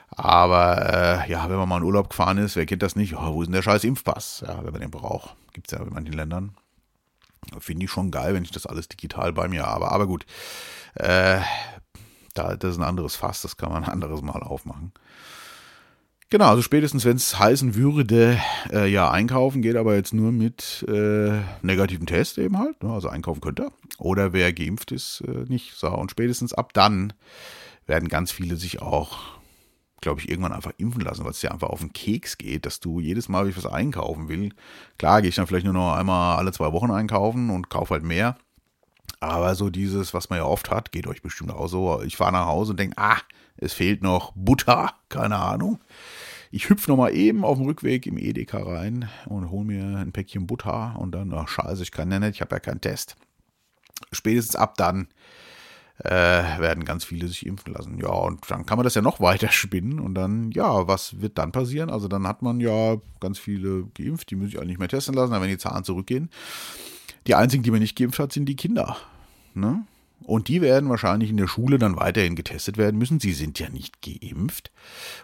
Aber 0.10 1.26
äh, 1.26 1.32
ja, 1.32 1.50
wenn 1.50 1.58
man 1.58 1.68
mal 1.68 1.78
in 1.78 1.84
Urlaub 1.84 2.10
gefahren 2.10 2.38
ist, 2.38 2.56
wer 2.56 2.66
kennt 2.66 2.84
das 2.84 2.96
nicht? 2.96 3.16
Oh, 3.16 3.34
wo 3.34 3.42
ist 3.42 3.48
denn 3.48 3.54
der 3.54 3.62
scheiß 3.62 3.84
Impfpass? 3.84 4.44
Ja, 4.48 4.64
wenn 4.64 4.72
man 4.72 4.82
den 4.82 4.92
braucht. 4.92 5.36
Gibt 5.54 5.68
es 5.72 5.78
ja 5.78 5.84
in 5.84 5.94
manchen 5.94 6.14
Ländern. 6.14 6.56
Finde 7.60 7.86
ich 7.86 7.92
schon 7.92 8.12
geil, 8.12 8.34
wenn 8.34 8.44
ich 8.44 8.52
das 8.52 8.66
alles 8.66 8.88
digital 8.88 9.34
bei 9.34 9.48
mir 9.48 9.66
habe. 9.66 9.92
Aber 9.92 10.08
gut, 10.08 10.26
äh, 10.96 11.40
da, 12.34 12.56
das 12.56 12.72
ist 12.72 12.78
ein 12.78 12.84
anderes 12.84 13.16
Fass, 13.16 13.42
das 13.42 13.58
kann 13.58 13.72
man 13.72 13.84
ein 13.84 13.90
anderes 13.90 14.22
Mal 14.22 14.42
aufmachen. 14.42 14.92
Genau, 16.32 16.50
also 16.50 16.64
spätestens, 16.64 17.06
wenn 17.06 17.18
es 17.18 17.38
heißen 17.38 17.76
würde, 17.76 18.40
äh, 18.72 18.90
ja, 18.90 19.12
einkaufen 19.12 19.62
geht 19.62 19.76
aber 19.76 19.96
jetzt 19.96 20.14
nur 20.14 20.32
mit 20.32 20.84
äh, 20.88 21.40
negativen 21.62 22.08
Test 22.08 22.40
eben 22.40 22.58
halt. 22.58 22.82
Ne? 22.82 22.92
Also 22.92 23.10
einkaufen 23.10 23.42
könnte 23.42 23.64
er. 23.64 23.72
Oder 24.00 24.34
wer 24.34 24.52
geimpft 24.52 24.92
ist, 24.92 25.24
äh, 25.28 25.46
nicht. 25.48 25.76
So, 25.76 25.88
und 25.90 26.10
spätestens 26.10 26.54
ab 26.54 26.74
dann 26.74 27.14
werden 27.86 28.10
ganz 28.10 28.32
viele 28.32 28.56
sich 28.56 28.82
auch 28.82 29.36
glaube 30.02 30.22
ich, 30.22 30.30
irgendwann 30.30 30.54
einfach 30.54 30.74
impfen 30.78 31.02
lassen, 31.02 31.24
weil 31.24 31.32
es 31.32 31.42
ja 31.42 31.52
einfach 31.52 31.70
auf 31.70 31.80
den 31.80 31.94
Keks 31.94 32.38
geht, 32.38 32.66
dass 32.66 32.80
du 32.80 33.00
jedes 33.00 33.30
Mal, 33.30 33.44
wenn 33.44 33.52
ich 33.52 33.58
was 33.58 33.66
einkaufen 33.66 34.28
will, 34.28 34.54
klar 34.98 35.22
gehe 35.22 35.30
ich 35.30 35.36
dann 35.36 35.48
vielleicht 35.48 35.66
nur 35.66 35.74
noch 35.74 35.94
einmal 35.94 36.38
alle 36.38 36.52
zwei 36.52 36.72
Wochen 36.72 36.92
einkaufen 36.92 37.50
und 37.50 37.70
kaufe 37.70 37.94
halt 37.94 38.04
mehr. 38.04 38.38
Aber 39.20 39.56
so 39.56 39.70
dieses, 39.70 40.14
was 40.14 40.30
man 40.30 40.40
ja 40.40 40.46
oft 40.46 40.70
hat, 40.70 40.92
geht 40.92 41.08
euch 41.08 41.22
bestimmt 41.22 41.52
auch 41.52 41.68
so. 41.68 42.02
Ich 42.04 42.18
fahre 42.18 42.34
nach 42.34 42.46
Hause 42.46 42.72
und 42.72 42.80
denke, 42.80 42.98
ah, 42.98 43.18
es 43.58 43.74
fehlt 43.74 44.04
noch 44.04 44.34
Butter, 44.36 44.94
keine 45.10 45.38
Ahnung. 45.38 45.80
Ich 46.52 46.70
hüpfe 46.70 46.92
nochmal 46.92 47.16
eben 47.16 47.44
auf 47.44 47.58
dem 47.58 47.66
Rückweg 47.66 48.06
im 48.06 48.18
Edeka 48.18 48.62
rein 48.62 49.10
und 49.26 49.50
hole 49.50 49.66
mir 49.66 49.98
ein 49.98 50.12
Päckchen 50.12 50.48
Butter 50.48 50.96
und 50.98 51.12
dann, 51.12 51.34
ach 51.34 51.48
scheiße, 51.48 51.84
ich 51.84 51.92
kann 51.92 52.12
ja 52.12 52.20
nicht, 52.20 52.36
ich 52.36 52.42
habe 52.42 52.56
ja 52.56 52.60
keinen 52.60 52.82
Test. 52.82 53.18
Spätestens 54.12 54.56
ab 54.56 54.76
dann 54.78 55.08
äh, 56.04 56.10
werden 56.10 56.86
ganz 56.86 57.06
viele 57.06 57.28
sich 57.28 57.46
impfen 57.46 57.74
lassen. 57.74 57.98
Ja, 57.98 58.10
und 58.10 58.40
dann 58.50 58.66
kann 58.66 58.78
man 58.78 58.84
das 58.84 58.96
ja 58.96 59.02
noch 59.02 59.20
weiter 59.22 59.52
spinnen 59.52 60.00
und 60.00 60.16
dann, 60.16 60.52
ja, 60.52 60.88
was 60.88 61.22
wird 61.22 61.38
dann 61.38 61.52
passieren? 61.52 61.90
Also 61.90 62.08
dann 62.08 62.28
hat 62.28 62.42
man 62.42 62.60
ja 62.60 62.98
ganz 63.20 63.40
viele 63.40 63.86
geimpft, 63.94 64.30
die 64.32 64.36
müssen 64.36 64.52
sich 64.52 64.60
alle 64.60 64.68
nicht 64.68 64.80
mehr 64.80 64.90
testen 64.90 65.16
lassen, 65.16 65.32
dann 65.32 65.42
werden 65.42 65.52
die 65.52 65.58
Zahlen 65.58 65.84
zurückgehen. 65.84 66.30
Die 67.28 67.36
einzigen, 67.36 67.64
die 67.64 67.72
man 67.72 67.80
nicht 67.80 67.98
geimpft 67.98 68.20
hat, 68.20 68.34
sind 68.34 68.46
die 68.46 68.56
Kinder. 68.56 68.98
Ne? 69.54 69.86
Und 70.24 70.48
die 70.48 70.62
werden 70.62 70.90
wahrscheinlich 70.90 71.30
in 71.30 71.38
der 71.38 71.48
Schule 71.48 71.78
dann 71.78 71.98
weiterhin 71.98 72.36
getestet 72.36 72.78
werden 72.78 72.98
müssen. 72.98 73.20
Sie 73.20 73.34
sind 73.34 73.60
ja 73.60 73.70
nicht 73.70 74.02
geimpft. 74.02 74.72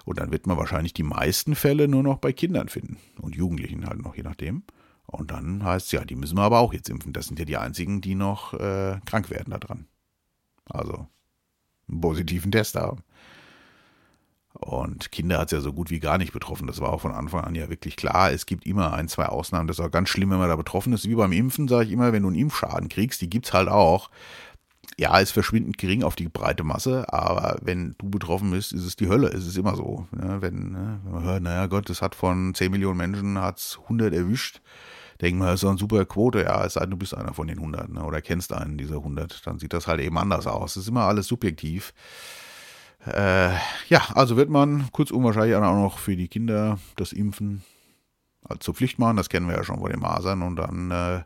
Und 0.06 0.20
dann 0.20 0.32
wird 0.32 0.48
man 0.48 0.58
wahrscheinlich 0.58 0.94
die 0.94 1.04
meisten 1.04 1.56
Fälle 1.56 1.88
nur 1.88 2.04
noch 2.04 2.18
bei 2.18 2.34
Kindern 2.34 2.70
finden. 2.70 2.98
Und 3.20 3.36
Jugendlichen 3.36 3.86
halt 3.86 4.02
noch, 4.02 4.16
je 4.16 4.24
nachdem. 4.24 4.64
Und 5.08 5.32
dann 5.32 5.64
heißt 5.64 5.88
es 5.88 5.92
ja, 5.92 6.06
die 6.06 6.16
müssen 6.16 6.38
wir 6.38 6.44
aber 6.44 6.60
auch 6.60 6.74
jetzt 6.74 6.90
impfen. 6.90 7.14
Das 7.14 7.28
sind 7.28 7.40
ja 7.40 7.46
die 7.46 7.58
einzigen, 7.58 8.02
die 8.02 8.16
noch 8.16 8.54
äh, 8.54 9.00
krank 9.06 9.30
werden 9.30 9.52
daran. 9.52 9.88
Also 10.70 11.08
einen 11.90 12.02
positiven 12.02 12.52
Test 12.52 12.76
haben. 12.76 13.04
Und 14.54 15.12
Kinder 15.12 15.40
hat 15.40 15.48
es 15.48 15.52
ja 15.54 15.62
so 15.62 15.72
gut 15.72 15.90
wie 15.90 16.00
gar 16.00 16.18
nicht 16.18 16.34
betroffen. 16.34 16.68
Das 16.68 16.82
war 16.82 16.92
auch 16.92 17.02
von 17.02 17.14
Anfang 17.14 17.44
an 17.44 17.56
ja 17.56 17.70
wirklich 17.70 17.96
klar. 17.96 18.32
Es 18.32 18.46
gibt 18.46 18.66
immer 18.66 18.94
ein, 18.94 19.08
zwei 19.08 19.28
Ausnahmen. 19.28 19.68
Das 19.68 19.80
ist 19.80 19.86
auch 19.86 19.92
ganz 19.92 20.10
schlimm, 20.10 20.30
wenn 20.30 20.40
man 20.40 20.50
da 20.50 20.56
betroffen 20.56 20.94
ist. 20.94 21.08
Wie 21.08 21.16
beim 21.16 21.32
Impfen 21.32 21.68
sage 21.68 21.86
ich 21.86 21.92
immer, 21.92 22.12
wenn 22.12 22.24
du 22.24 22.30
einen 22.30 22.38
Impfschaden 22.38 22.90
kriegst, 22.90 23.22
die 23.22 23.30
gibt 23.30 23.48
es 23.48 23.54
halt 23.54 23.70
auch. 23.70 24.10
Ja, 24.98 25.18
ist 25.20 25.32
verschwindend 25.32 25.78
gering 25.78 26.04
auf 26.04 26.16
die 26.16 26.28
breite 26.28 26.64
Masse, 26.64 27.12
aber 27.12 27.58
wenn 27.62 27.96
du 27.98 28.10
betroffen 28.10 28.52
bist, 28.52 28.74
ist 28.74 28.84
es 28.84 28.98
die 28.98 29.08
Hölle. 29.08 29.30
Es 29.30 29.48
ist 29.48 29.58
immer 29.58 29.76
so. 29.76 30.06
Ne? 30.12 30.42
Wenn, 30.42 30.72
ne? 30.72 31.00
wenn 31.04 31.14
man 31.14 31.24
hört, 31.24 31.44
naja 31.44 31.68
Gott, 31.68 31.90
das 31.90 32.02
hat 32.02 32.14
von 32.14 32.54
10 32.54 32.72
Millionen 32.72 32.98
Menschen 32.98 33.40
hat's 33.40 33.80
100 33.84 34.14
erwischt 34.14 34.62
denken 35.22 35.40
wir, 35.40 35.52
das 35.52 35.64
ist 35.64 35.70
eine 35.70 35.78
super 35.78 36.06
Quote. 36.06 36.44
Ja, 36.44 36.66
es 36.66 36.74
sei 36.74 36.82
denn, 36.82 36.92
du 36.92 36.98
bist 36.98 37.16
einer 37.16 37.34
von 37.34 37.48
den 37.48 37.60
100 37.60 37.90
ne, 37.90 38.04
oder 38.04 38.22
kennst 38.22 38.54
einen 38.54 38.78
dieser 38.78 38.98
100. 38.98 39.46
Dann 39.46 39.60
sieht 39.60 39.74
das 39.74 39.88
halt 39.88 40.02
eben 40.02 40.18
anders 40.18 40.48
aus. 40.48 40.76
Es 40.76 40.84
ist 40.84 40.90
immer 40.90 41.04
alles 41.04 41.28
subjektiv. 41.28 41.94
Äh, 43.06 43.52
ja, 43.88 44.02
also 44.14 44.38
wird 44.38 44.50
man 44.50 44.90
kurz 44.92 45.12
unwahrscheinlich 45.12 45.56
auch 45.56 45.62
noch 45.62 45.98
für 45.98 46.16
die 46.16 46.28
Kinder 46.28 46.80
das 46.96 47.14
Impfen 47.14 47.64
zur 48.60 48.74
Pflicht 48.74 49.00
machen. 49.00 49.18
Das 49.18 49.30
kennen 49.30 49.48
wir 49.48 49.56
ja 49.56 49.64
schon 49.64 49.80
vor 49.80 49.90
den 49.90 50.00
Masern. 50.00 50.42
Und 50.42 50.58
dann 50.58 50.92
äh, 50.92 51.24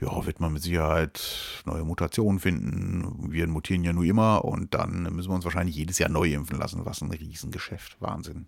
ja, 0.00 0.26
wird 0.26 0.40
man 0.40 0.52
mit 0.52 0.62
Sicherheit 0.62 1.62
neue 1.66 1.84
Mutationen 1.84 2.40
finden. 2.40 3.30
Wir 3.30 3.46
mutieren 3.46 3.84
ja 3.84 3.92
nur 3.92 4.04
immer 4.04 4.44
und 4.44 4.74
dann 4.74 5.02
müssen 5.14 5.30
wir 5.30 5.34
uns 5.34 5.44
wahrscheinlich 5.44 5.76
jedes 5.76 5.98
Jahr 5.98 6.08
neu 6.08 6.32
impfen 6.32 6.58
lassen. 6.58 6.84
Was 6.86 7.02
ein 7.02 7.10
Riesengeschäft. 7.10 8.00
Wahnsinn. 8.00 8.46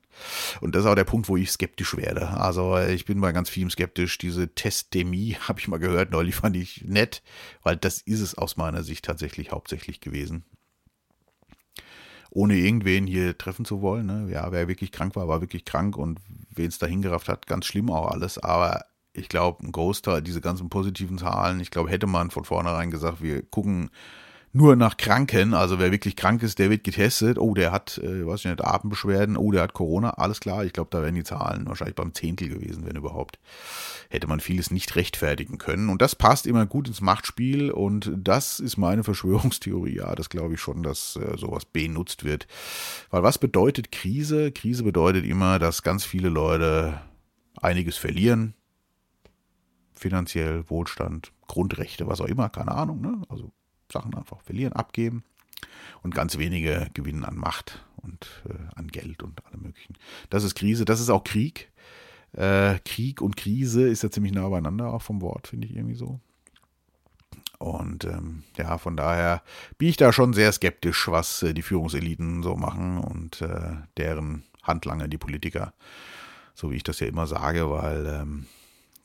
Und 0.60 0.74
das 0.74 0.84
ist 0.84 0.90
auch 0.90 0.94
der 0.94 1.04
Punkt, 1.04 1.28
wo 1.28 1.36
ich 1.36 1.50
skeptisch 1.50 1.96
werde. 1.96 2.28
Also 2.28 2.78
ich 2.78 3.04
bin 3.04 3.20
bei 3.20 3.32
ganz 3.32 3.50
vielem 3.50 3.70
skeptisch. 3.70 4.16
Diese 4.18 4.54
Testemie 4.54 5.36
habe 5.48 5.60
ich 5.60 5.68
mal 5.68 5.78
gehört, 5.78 6.10
neulich 6.10 6.34
fand 6.34 6.56
ich 6.56 6.84
nett, 6.84 7.22
weil 7.62 7.76
das 7.76 8.00
ist 8.00 8.20
es 8.20 8.36
aus 8.36 8.56
meiner 8.56 8.82
Sicht 8.82 9.04
tatsächlich 9.04 9.52
hauptsächlich 9.52 10.00
gewesen 10.00 10.44
ohne 12.34 12.56
irgendwen 12.56 13.06
hier 13.06 13.36
treffen 13.36 13.66
zu 13.66 13.82
wollen. 13.82 14.06
Ne? 14.06 14.28
Ja, 14.32 14.50
wer 14.52 14.66
wirklich 14.66 14.90
krank 14.90 15.14
war, 15.16 15.28
war 15.28 15.42
wirklich 15.42 15.66
krank 15.66 15.98
und 15.98 16.18
wen 16.48 16.68
es 16.68 16.78
dahin 16.78 17.02
gerafft 17.02 17.28
hat, 17.28 17.46
ganz 17.46 17.66
schlimm 17.66 17.90
auch 17.90 18.10
alles. 18.10 18.38
Aber 18.38 18.86
ich 19.14 19.28
glaube, 19.28 19.64
ein 19.64 19.72
Großteil, 19.72 20.22
diese 20.22 20.40
ganzen 20.40 20.68
positiven 20.68 21.18
Zahlen, 21.18 21.60
ich 21.60 21.70
glaube, 21.70 21.90
hätte 21.90 22.06
man 22.06 22.30
von 22.30 22.44
vornherein 22.44 22.90
gesagt, 22.90 23.22
wir 23.22 23.42
gucken 23.42 23.90
nur 24.54 24.76
nach 24.76 24.98
Kranken, 24.98 25.54
also 25.54 25.78
wer 25.78 25.92
wirklich 25.92 26.14
krank 26.14 26.42
ist, 26.42 26.58
der 26.58 26.68
wird 26.68 26.84
getestet. 26.84 27.38
Oh, 27.38 27.54
der 27.54 27.72
hat, 27.72 27.96
äh, 27.98 28.26
weiß 28.26 28.40
ich 28.40 28.50
nicht, 28.50 28.62
Atembeschwerden, 28.62 29.38
oh, 29.38 29.50
der 29.50 29.62
hat 29.62 29.72
Corona, 29.72 30.10
alles 30.10 30.40
klar. 30.40 30.64
Ich 30.64 30.74
glaube, 30.74 30.90
da 30.90 31.00
wären 31.00 31.14
die 31.14 31.24
Zahlen 31.24 31.66
wahrscheinlich 31.66 31.94
beim 31.94 32.12
Zehntel 32.12 32.50
gewesen, 32.50 32.84
wenn 32.84 32.96
überhaupt. 32.96 33.38
Hätte 34.10 34.26
man 34.26 34.40
vieles 34.40 34.70
nicht 34.70 34.94
rechtfertigen 34.94 35.56
können. 35.56 35.88
Und 35.88 36.02
das 36.02 36.14
passt 36.14 36.46
immer 36.46 36.66
gut 36.66 36.86
ins 36.86 37.00
Machtspiel 37.00 37.70
und 37.70 38.12
das 38.14 38.60
ist 38.60 38.76
meine 38.76 39.04
Verschwörungstheorie. 39.04 39.96
Ja, 39.96 40.14
das 40.14 40.28
glaube 40.28 40.54
ich 40.54 40.60
schon, 40.60 40.82
dass 40.82 41.16
äh, 41.16 41.38
sowas 41.38 41.64
benutzt 41.64 42.24
wird. 42.24 42.46
Weil 43.08 43.22
was 43.22 43.38
bedeutet 43.38 43.90
Krise? 43.90 44.52
Krise 44.52 44.82
bedeutet 44.84 45.24
immer, 45.24 45.58
dass 45.58 45.82
ganz 45.82 46.04
viele 46.04 46.28
Leute 46.28 47.00
einiges 47.62 47.96
verlieren, 47.96 48.54
finanziell, 50.02 50.68
Wohlstand, 50.68 51.32
Grundrechte, 51.46 52.06
was 52.06 52.20
auch 52.20 52.26
immer, 52.26 52.48
keine 52.48 52.72
Ahnung. 52.72 53.00
Ne? 53.00 53.22
Also 53.28 53.52
Sachen 53.90 54.14
einfach 54.14 54.40
verlieren, 54.42 54.72
abgeben 54.72 55.24
und 56.02 56.14
ganz 56.14 56.38
wenige 56.38 56.88
gewinnen 56.94 57.24
an 57.24 57.36
Macht 57.36 57.84
und 57.96 58.42
äh, 58.48 58.54
an 58.74 58.88
Geld 58.88 59.22
und 59.22 59.44
allem 59.46 59.62
möglichen. 59.62 59.94
Das 60.30 60.44
ist 60.44 60.54
Krise, 60.54 60.84
das 60.84 61.00
ist 61.00 61.10
auch 61.10 61.24
Krieg. 61.24 61.70
Äh, 62.32 62.78
Krieg 62.84 63.20
und 63.20 63.36
Krise 63.36 63.88
ist 63.88 64.02
ja 64.02 64.10
ziemlich 64.10 64.32
nah 64.32 64.48
beieinander, 64.48 64.92
auch 64.92 65.02
vom 65.02 65.20
Wort, 65.20 65.48
finde 65.48 65.66
ich 65.66 65.76
irgendwie 65.76 65.94
so. 65.94 66.20
Und 67.58 68.04
ähm, 68.04 68.42
ja, 68.56 68.76
von 68.76 68.96
daher 68.96 69.42
bin 69.78 69.88
ich 69.88 69.96
da 69.96 70.12
schon 70.12 70.32
sehr 70.32 70.50
skeptisch, 70.50 71.06
was 71.08 71.44
äh, 71.44 71.54
die 71.54 71.62
Führungseliten 71.62 72.42
so 72.42 72.56
machen 72.56 72.98
und 72.98 73.40
äh, 73.40 73.76
deren 73.96 74.42
Handlanger, 74.62 75.06
die 75.06 75.18
Politiker, 75.18 75.72
so 76.54 76.70
wie 76.70 76.76
ich 76.76 76.82
das 76.82 76.98
ja 76.98 77.06
immer 77.06 77.28
sage, 77.28 77.70
weil 77.70 78.06
ähm, 78.06 78.46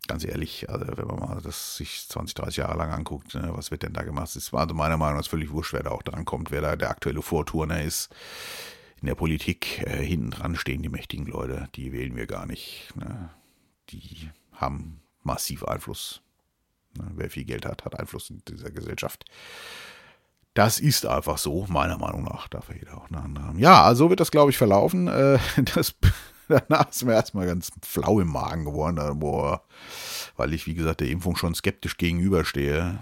ganz 0.07 0.23
ehrlich, 0.23 0.69
also 0.69 0.85
wenn 0.97 1.07
man 1.07 1.19
mal 1.19 1.41
das 1.41 1.77
sich 1.77 2.07
20, 2.07 2.35
30 2.35 2.57
Jahre 2.57 2.77
lang 2.77 2.91
anguckt, 2.91 3.35
ne, 3.35 3.51
was 3.53 3.71
wird 3.71 3.83
denn 3.83 3.93
da 3.93 4.03
gemacht? 4.03 4.35
Es 4.35 4.53
war 4.53 4.61
also 4.61 4.73
meiner 4.73 4.97
Meinung 4.97 5.17
nach 5.17 5.27
völlig 5.27 5.51
wurscht, 5.51 5.73
wer 5.73 5.83
da 5.83 5.91
auch 5.91 6.03
dran 6.03 6.25
kommt, 6.25 6.51
wer 6.51 6.61
da 6.61 6.75
der 6.75 6.89
aktuelle 6.89 7.21
Vorturner 7.21 7.81
ist. 7.81 8.09
In 9.01 9.07
der 9.07 9.15
Politik 9.15 9.85
äh, 9.85 10.03
hinten 10.03 10.31
dran 10.31 10.55
stehen 10.55 10.81
die 10.81 10.89
mächtigen 10.89 11.27
Leute, 11.27 11.69
die 11.75 11.93
wählen 11.93 12.15
wir 12.15 12.25
gar 12.25 12.45
nicht. 12.45 12.91
Ne? 12.95 13.29
Die 13.89 14.29
haben 14.53 15.01
massiv 15.23 15.63
Einfluss. 15.63 16.21
Ne? 16.97 17.05
Wer 17.15 17.29
viel 17.29 17.45
Geld 17.45 17.65
hat, 17.65 17.85
hat 17.85 17.99
Einfluss 17.99 18.29
in 18.31 18.41
dieser 18.47 18.71
Gesellschaft. 18.71 19.25
Das 20.55 20.79
ist 20.79 21.05
einfach 21.05 21.37
so, 21.37 21.67
meiner 21.69 21.99
Meinung 21.99 22.23
nach. 22.23 22.47
Darf 22.47 22.73
jeder 22.73 22.97
auch 22.97 23.09
eine 23.09 23.21
andere 23.21 23.45
haben. 23.45 23.59
Ja, 23.59 23.83
also 23.83 24.09
wird 24.09 24.19
das, 24.19 24.31
glaube 24.31 24.49
ich, 24.49 24.57
verlaufen. 24.57 25.07
Äh, 25.07 25.37
das 25.75 25.93
danach 26.67 26.89
ist 26.89 27.03
mir 27.03 27.13
erstmal 27.13 27.45
ganz 27.45 27.71
flau 27.81 28.19
im 28.19 28.29
Magen 28.29 28.65
geworden, 28.65 29.19
boah, 29.19 29.61
weil 30.35 30.53
ich, 30.53 30.67
wie 30.67 30.75
gesagt, 30.75 31.01
der 31.01 31.09
Impfung 31.09 31.35
schon 31.35 31.55
skeptisch 31.55 31.97
gegenüberstehe. 31.97 32.99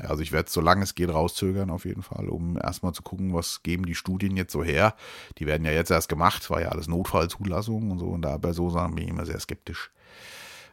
Also 0.00 0.22
ich 0.22 0.32
werde, 0.32 0.50
solange 0.50 0.82
es 0.82 0.94
geht, 0.94 1.10
rauszögern 1.10 1.70
auf 1.70 1.84
jeden 1.84 2.02
Fall, 2.02 2.28
um 2.28 2.58
erstmal 2.58 2.92
zu 2.92 3.02
gucken, 3.02 3.34
was 3.34 3.62
geben 3.62 3.86
die 3.86 3.94
Studien 3.94 4.36
jetzt 4.36 4.52
so 4.52 4.64
her. 4.64 4.94
Die 5.38 5.46
werden 5.46 5.64
ja 5.64 5.70
jetzt 5.70 5.90
erst 5.90 6.08
gemacht, 6.08 6.48
war 6.50 6.60
ja 6.60 6.70
alles 6.70 6.88
Notfallzulassung 6.88 7.92
und 7.92 7.98
so. 7.98 8.06
Und 8.06 8.22
da 8.22 8.36
bei 8.38 8.52
so 8.52 8.68
Sachen 8.70 8.94
bin 8.94 9.04
ich 9.04 9.10
immer 9.10 9.26
sehr 9.26 9.38
skeptisch 9.38 9.90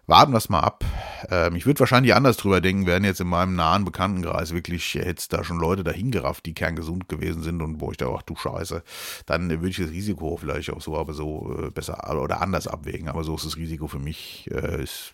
warten 0.05 0.33
wir 0.33 0.37
es 0.37 0.49
mal 0.49 0.59
ab. 0.59 0.83
Ähm, 1.29 1.55
ich 1.55 1.65
würde 1.65 1.79
wahrscheinlich 1.79 2.13
anders 2.13 2.37
drüber 2.37 2.61
denken, 2.61 2.85
werden 2.85 3.03
jetzt 3.03 3.21
in 3.21 3.27
meinem 3.27 3.55
nahen 3.55 3.85
Bekanntenkreis 3.85 4.53
wirklich, 4.53 4.95
hätte 4.95 5.19
es 5.19 5.27
da 5.27 5.43
schon 5.43 5.57
Leute 5.57 5.83
dahin 5.83 6.11
gerafft, 6.11 6.45
die 6.45 6.53
kerngesund 6.53 7.07
gewesen 7.09 7.43
sind 7.43 7.61
und 7.61 7.79
wo 7.79 7.91
ich 7.91 7.97
da, 7.97 8.13
ach 8.13 8.23
du 8.23 8.35
Scheiße, 8.35 8.83
dann 9.25 9.49
würde 9.49 9.69
ich 9.69 9.77
das 9.77 9.91
Risiko 9.91 10.37
vielleicht 10.37 10.71
auch 10.71 10.81
so, 10.81 10.97
aber 10.97 11.13
so 11.13 11.57
äh, 11.57 11.71
besser 11.71 12.21
oder 12.21 12.41
anders 12.41 12.67
abwägen. 12.67 13.07
Aber 13.07 13.23
so 13.23 13.35
ist 13.35 13.45
das 13.45 13.57
Risiko 13.57 13.87
für 13.87 13.99
mich, 13.99 14.49
äh, 14.51 14.83
ist, 14.83 15.13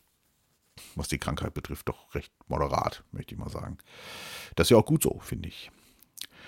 was 0.95 1.07
die 1.07 1.19
Krankheit 1.19 1.53
betrifft, 1.53 1.87
doch 1.87 2.13
recht 2.15 2.31
moderat, 2.47 3.03
möchte 3.11 3.33
ich 3.33 3.39
mal 3.39 3.49
sagen. 3.49 3.77
Das 4.55 4.67
ist 4.67 4.71
ja 4.71 4.77
auch 4.77 4.85
gut 4.85 5.03
so, 5.03 5.19
finde 5.21 5.49
ich. 5.49 5.71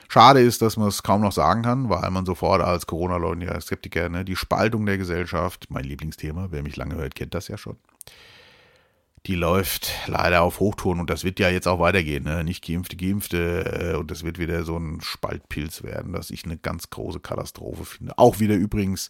Schade 0.07 0.41
ist, 0.41 0.62
dass 0.62 0.75
man 0.75 0.89
es 0.89 1.03
kaum 1.03 1.21
noch 1.21 1.31
sagen 1.31 1.62
kann, 1.62 1.89
weil 1.89 2.12
man 2.12 2.25
sofort 2.25 2.62
als 2.62 2.86
Corona-Leugner, 2.86 3.62
Skeptiker, 3.62 4.10
ne, 4.10 4.25
die 4.25 4.36
Spaltung 4.36 4.86
der 4.86 4.98
Gesellschaft, 4.98 5.67
mein 5.69 5.86
Lieblingsthema, 5.86 6.48
wer 6.51 6.63
mich 6.63 6.75
lange 6.75 6.95
hört, 6.95 7.15
kennt 7.15 7.33
das 7.33 7.48
ja 7.48 7.57
schon 7.57 7.77
die 9.27 9.35
läuft 9.35 9.93
leider 10.07 10.41
auf 10.41 10.59
Hochtouren 10.59 10.99
und 10.99 11.09
das 11.09 11.23
wird 11.23 11.39
ja 11.39 11.49
jetzt 11.49 11.67
auch 11.67 11.79
weitergehen. 11.79 12.23
Ne? 12.23 12.43
Nicht 12.43 12.65
geimpfte, 12.65 12.97
geimpfte 12.97 13.93
äh, 13.93 13.95
und 13.97 14.09
das 14.09 14.23
wird 14.23 14.39
wieder 14.39 14.63
so 14.63 14.77
ein 14.77 14.99
Spaltpilz 15.01 15.83
werden, 15.83 16.13
das 16.13 16.31
ich 16.31 16.43
eine 16.43 16.57
ganz 16.57 16.89
große 16.89 17.19
Katastrophe 17.19 17.85
finde. 17.85 18.17
Auch 18.17 18.39
wieder 18.39 18.55
übrigens, 18.55 19.09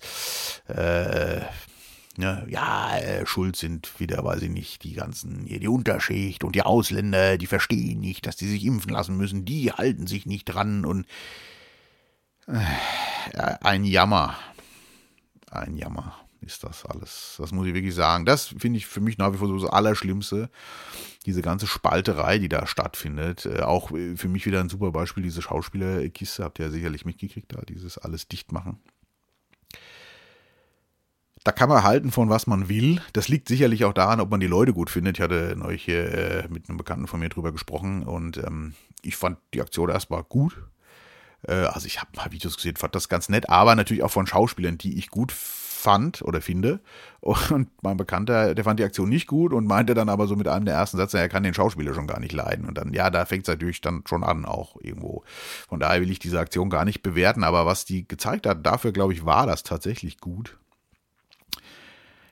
äh, 0.68 1.42
ne, 2.18 2.46
ja, 2.50 2.98
äh, 2.98 3.26
schuld 3.26 3.56
sind 3.56 4.00
wieder, 4.00 4.24
weiß 4.26 4.42
ich 4.42 4.50
nicht, 4.50 4.84
die 4.84 4.94
ganzen, 4.94 5.46
hier 5.46 5.62
die 5.62 5.70
Unterschicht 5.70 6.44
und 6.44 6.56
die 6.56 6.64
Ausländer, 6.64 7.38
die 7.38 7.48
verstehen 7.48 8.02
nicht, 8.02 8.26
dass 8.26 8.36
die 8.36 8.50
sich 8.50 8.66
impfen 8.66 8.92
lassen 8.92 9.16
müssen, 9.16 9.46
die 9.46 9.72
halten 9.72 10.08
sich 10.08 10.26
nicht 10.26 10.46
dran 10.46 10.84
und 10.84 11.06
äh, 12.48 12.60
ein 13.62 13.86
Jammer. 13.86 14.36
Ein 15.50 15.78
Jammer 15.78 16.21
ist 16.42 16.64
das 16.64 16.86
alles. 16.86 17.36
Das 17.38 17.52
muss 17.52 17.68
ich 17.68 17.74
wirklich 17.74 17.94
sagen. 17.94 18.26
Das 18.26 18.48
finde 18.58 18.78
ich 18.78 18.88
für 18.88 19.00
mich 19.00 19.18
nach 19.18 19.32
wie 19.34 19.38
vor 19.38 19.48
so 19.48 19.60
das 19.60 19.70
Allerschlimmste. 19.70 20.50
Diese 21.26 21.42
ganze 21.42 21.68
Spalterei, 21.68 22.40
die 22.40 22.50
da 22.50 22.66
stattfindet. 22.66 23.46
Äh, 23.46 23.62
auch 23.62 23.92
äh, 23.92 24.16
für 24.18 24.28
mich 24.28 24.46
wieder 24.46 24.60
ein 24.60 24.70
super 24.70 24.92
Beispiel, 24.92 25.24
diese 25.24 25.42
Schauspielerkiste, 25.42 26.44
habt 26.44 26.60
ihr 26.60 26.66
ja 26.66 26.72
sicherlich 26.72 27.06
mitgekriegt, 27.06 27.54
da 27.54 27.62
dieses 27.62 27.98
alles 27.98 28.28
dicht 28.28 28.52
machen. 28.52 28.80
Da 31.44 31.52
kann 31.52 31.70
man 31.70 31.84
halten 31.84 32.12
von 32.12 32.30
was 32.30 32.48
man 32.48 32.70
will. 32.70 33.02
Das 33.14 33.28
liegt 33.28 33.48
sicherlich 33.48 33.86
auch 33.86 33.94
daran, 33.94 34.20
ob 34.20 34.30
man 34.30 34.40
die 34.40 34.48
Leute 34.48 34.74
gut 34.74 34.90
findet. 34.90 35.18
Ich 35.18 35.24
hatte 35.24 35.56
neulich 35.58 35.88
äh, 35.88 36.48
mit 36.50 36.70
einem 36.70 36.78
Bekannten 36.78 37.08
von 37.08 37.20
mir 37.20 37.30
drüber 37.30 37.52
gesprochen 37.52 38.04
und 38.04 38.38
ähm, 38.38 38.74
ich 39.02 39.16
fand 39.16 39.40
die 39.54 39.62
Aktion 39.62 39.90
erstmal 39.90 40.24
gut. 40.24 40.58
Also 41.44 41.88
ich 41.88 42.00
habe 42.00 42.12
ein 42.12 42.18
paar 42.18 42.32
Videos 42.32 42.56
gesehen, 42.56 42.76
fand 42.76 42.94
das 42.94 43.10
ganz 43.10 43.28
nett, 43.28 43.50
aber 43.50 43.74
natürlich 43.74 44.04
auch 44.04 44.12
von 44.12 44.28
Schauspielern, 44.28 44.78
die 44.78 45.00
ich 45.00 45.10
gut 45.10 45.32
fand 45.82 46.22
oder 46.22 46.42
finde. 46.42 46.80
Und 47.20 47.68
mein 47.82 47.98
Bekannter, 47.98 48.56
der 48.56 48.64
fand 48.64 48.80
die 48.80 48.84
Aktion 48.84 49.10
nicht 49.10 49.28
gut 49.28 49.54
und 49.54 49.68
meinte 49.68 49.94
dann 49.94 50.10
aber 50.10 50.28
so 50.28 50.36
mit 50.36 50.48
einem 50.48 50.66
der 50.66 50.76
ersten 50.76 50.98
Sätze, 50.98 51.20
er 51.20 51.30
kann 51.30 51.44
den 51.44 51.54
Schauspieler 51.54 51.94
schon 51.94 52.08
gar 52.08 52.20
nicht 52.20 52.34
leiden. 52.34 52.66
Und 52.66 52.78
dann, 52.78 52.94
ja, 52.94 53.10
da 53.10 53.26
fängt 53.26 53.44
es 53.44 53.48
natürlich 53.48 53.82
dann 53.82 54.04
schon 54.08 54.24
an, 54.24 54.46
auch 54.46 54.78
irgendwo. 54.82 55.24
Von 55.68 55.80
daher 55.80 56.02
will 56.02 56.12
ich 56.12 56.20
diese 56.20 56.40
Aktion 56.40 56.70
gar 56.70 56.86
nicht 56.86 57.04
bewerten, 57.04 57.44
aber 57.44 57.66
was 57.66 57.86
die 57.86 58.08
gezeigt 58.08 58.48
hat, 58.48 58.66
dafür 58.66 58.92
glaube 58.92 59.14
ich, 59.14 59.26
war 59.26 59.46
das 59.46 59.64
tatsächlich 59.64 60.20
gut. 60.20 60.58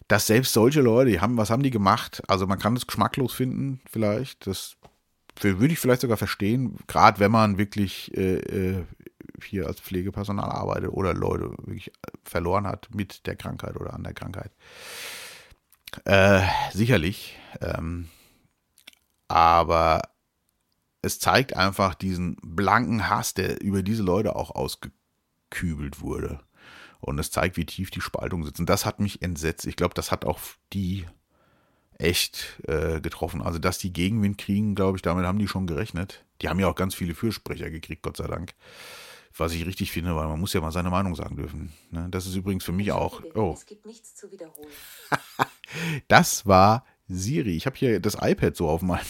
Dass 0.07 0.25
selbst 0.25 0.53
solche 0.53 0.81
Leute, 0.81 1.11
die 1.11 1.19
haben, 1.19 1.37
was 1.37 1.51
haben 1.51 1.61
die 1.61 1.69
gemacht? 1.69 2.23
Also 2.27 2.47
man 2.47 2.57
kann 2.57 2.75
es 2.75 2.87
geschmacklos 2.87 3.33
finden, 3.33 3.81
vielleicht. 3.89 4.47
Das 4.47 4.75
würde 5.41 5.73
ich 5.73 5.79
vielleicht 5.79 6.01
sogar 6.01 6.17
verstehen, 6.17 6.77
gerade 6.87 7.19
wenn 7.19 7.31
man 7.31 7.57
wirklich 7.57 8.15
äh, 8.17 8.37
äh 8.37 8.85
hier 9.43 9.67
als 9.67 9.79
Pflegepersonal 9.79 10.49
arbeitet 10.49 10.89
oder 10.89 11.13
Leute 11.13 11.51
wirklich 11.57 11.91
verloren 12.23 12.67
hat 12.67 12.93
mit 12.93 13.25
der 13.25 13.35
Krankheit 13.35 13.75
oder 13.75 13.93
an 13.93 14.03
der 14.03 14.13
Krankheit. 14.13 14.51
Äh, 16.05 16.41
sicherlich. 16.73 17.37
Ähm, 17.61 18.09
aber 19.27 20.01
es 21.01 21.19
zeigt 21.19 21.55
einfach 21.55 21.95
diesen 21.95 22.37
blanken 22.41 23.09
Hass, 23.09 23.33
der 23.33 23.61
über 23.61 23.83
diese 23.83 24.03
Leute 24.03 24.35
auch 24.35 24.51
ausgekübelt 24.51 26.01
wurde. 26.01 26.41
Und 26.99 27.17
es 27.19 27.31
zeigt, 27.31 27.55
wie 27.55 27.65
tief 27.65 27.91
die 27.91 28.01
Spaltung 28.01 28.43
sitzt. 28.43 28.59
Und 28.59 28.69
das 28.69 28.85
hat 28.85 28.99
mich 28.99 29.21
entsetzt. 29.21 29.65
Ich 29.65 29.77
glaube, 29.77 29.93
das 29.93 30.11
hat 30.11 30.25
auch 30.25 30.39
die 30.73 31.05
echt 31.97 32.61
äh, 32.67 32.99
getroffen. 32.99 33.41
Also, 33.41 33.59
dass 33.59 33.77
die 33.77 33.93
Gegenwind 33.93 34.37
kriegen, 34.37 34.75
glaube 34.75 34.97
ich, 34.97 35.01
damit 35.01 35.25
haben 35.25 35.39
die 35.39 35.47
schon 35.47 35.67
gerechnet. 35.67 36.25
Die 36.41 36.49
haben 36.49 36.59
ja 36.59 36.67
auch 36.67 36.75
ganz 36.75 36.95
viele 36.95 37.15
Fürsprecher 37.15 37.69
gekriegt, 37.69 38.01
Gott 38.01 38.17
sei 38.17 38.27
Dank. 38.27 38.53
Was 39.39 39.53
ich 39.53 39.65
richtig 39.65 39.91
finde, 39.91 40.15
weil 40.15 40.27
man 40.27 40.39
muss 40.39 40.51
ja 40.51 40.59
mal 40.59 40.71
seine 40.71 40.89
Meinung 40.89 41.15
sagen 41.15 41.37
dürfen. 41.37 41.71
Ne? 41.91 42.07
Das 42.11 42.25
ist 42.25 42.35
übrigens 42.35 42.65
für 42.65 42.73
mich 42.73 42.91
auch. 42.91 43.21
Oh. 43.35 43.53
Es 43.55 43.65
gibt 43.65 43.85
nichts 43.85 44.13
zu 44.13 44.31
wiederholen. 44.31 44.67
das 46.09 46.45
war 46.45 46.85
Siri. 47.07 47.55
Ich 47.55 47.65
habe 47.65 47.77
hier 47.77 48.01
das 48.01 48.17
iPad 48.19 48.55
so 48.55 48.67
auf 48.67 48.81
meinem 48.81 49.05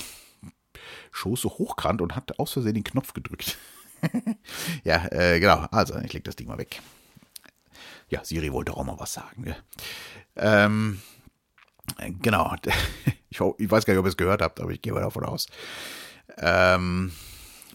Schoß 1.11 1.41
so 1.41 1.49
hochkant 1.49 2.01
und 2.01 2.15
hatte 2.15 2.37
aus 2.37 2.53
Versehen 2.53 2.75
den 2.75 2.83
Knopf 2.83 3.13
gedrückt. 3.13 3.57
ja, 4.83 5.07
äh, 5.07 5.39
genau. 5.39 5.65
Also, 5.71 5.97
ich 5.97 6.13
leg 6.13 6.23
das 6.23 6.35
Ding 6.35 6.47
mal 6.47 6.59
weg. 6.59 6.79
Ja, 8.09 8.23
Siri 8.23 8.53
wollte 8.53 8.73
auch 8.73 8.83
mal 8.83 8.99
was 8.99 9.13
sagen. 9.13 9.45
Ja. 9.47 9.55
Ähm, 10.35 11.01
genau. 12.21 12.55
Ich, 13.31 13.39
ich, 13.59 13.69
weiß 13.69 13.85
gar 13.85 13.93
nicht, 13.93 13.99
ob 13.99 14.07
ihr 14.07 14.09
es 14.09 14.17
gehört 14.17 14.41
habt, 14.41 14.59
aber 14.59 14.71
ich 14.71 14.81
gehe 14.81 14.91
mal 14.91 15.01
davon 15.01 15.23
aus. 15.23 15.45
Ähm, 16.37 17.11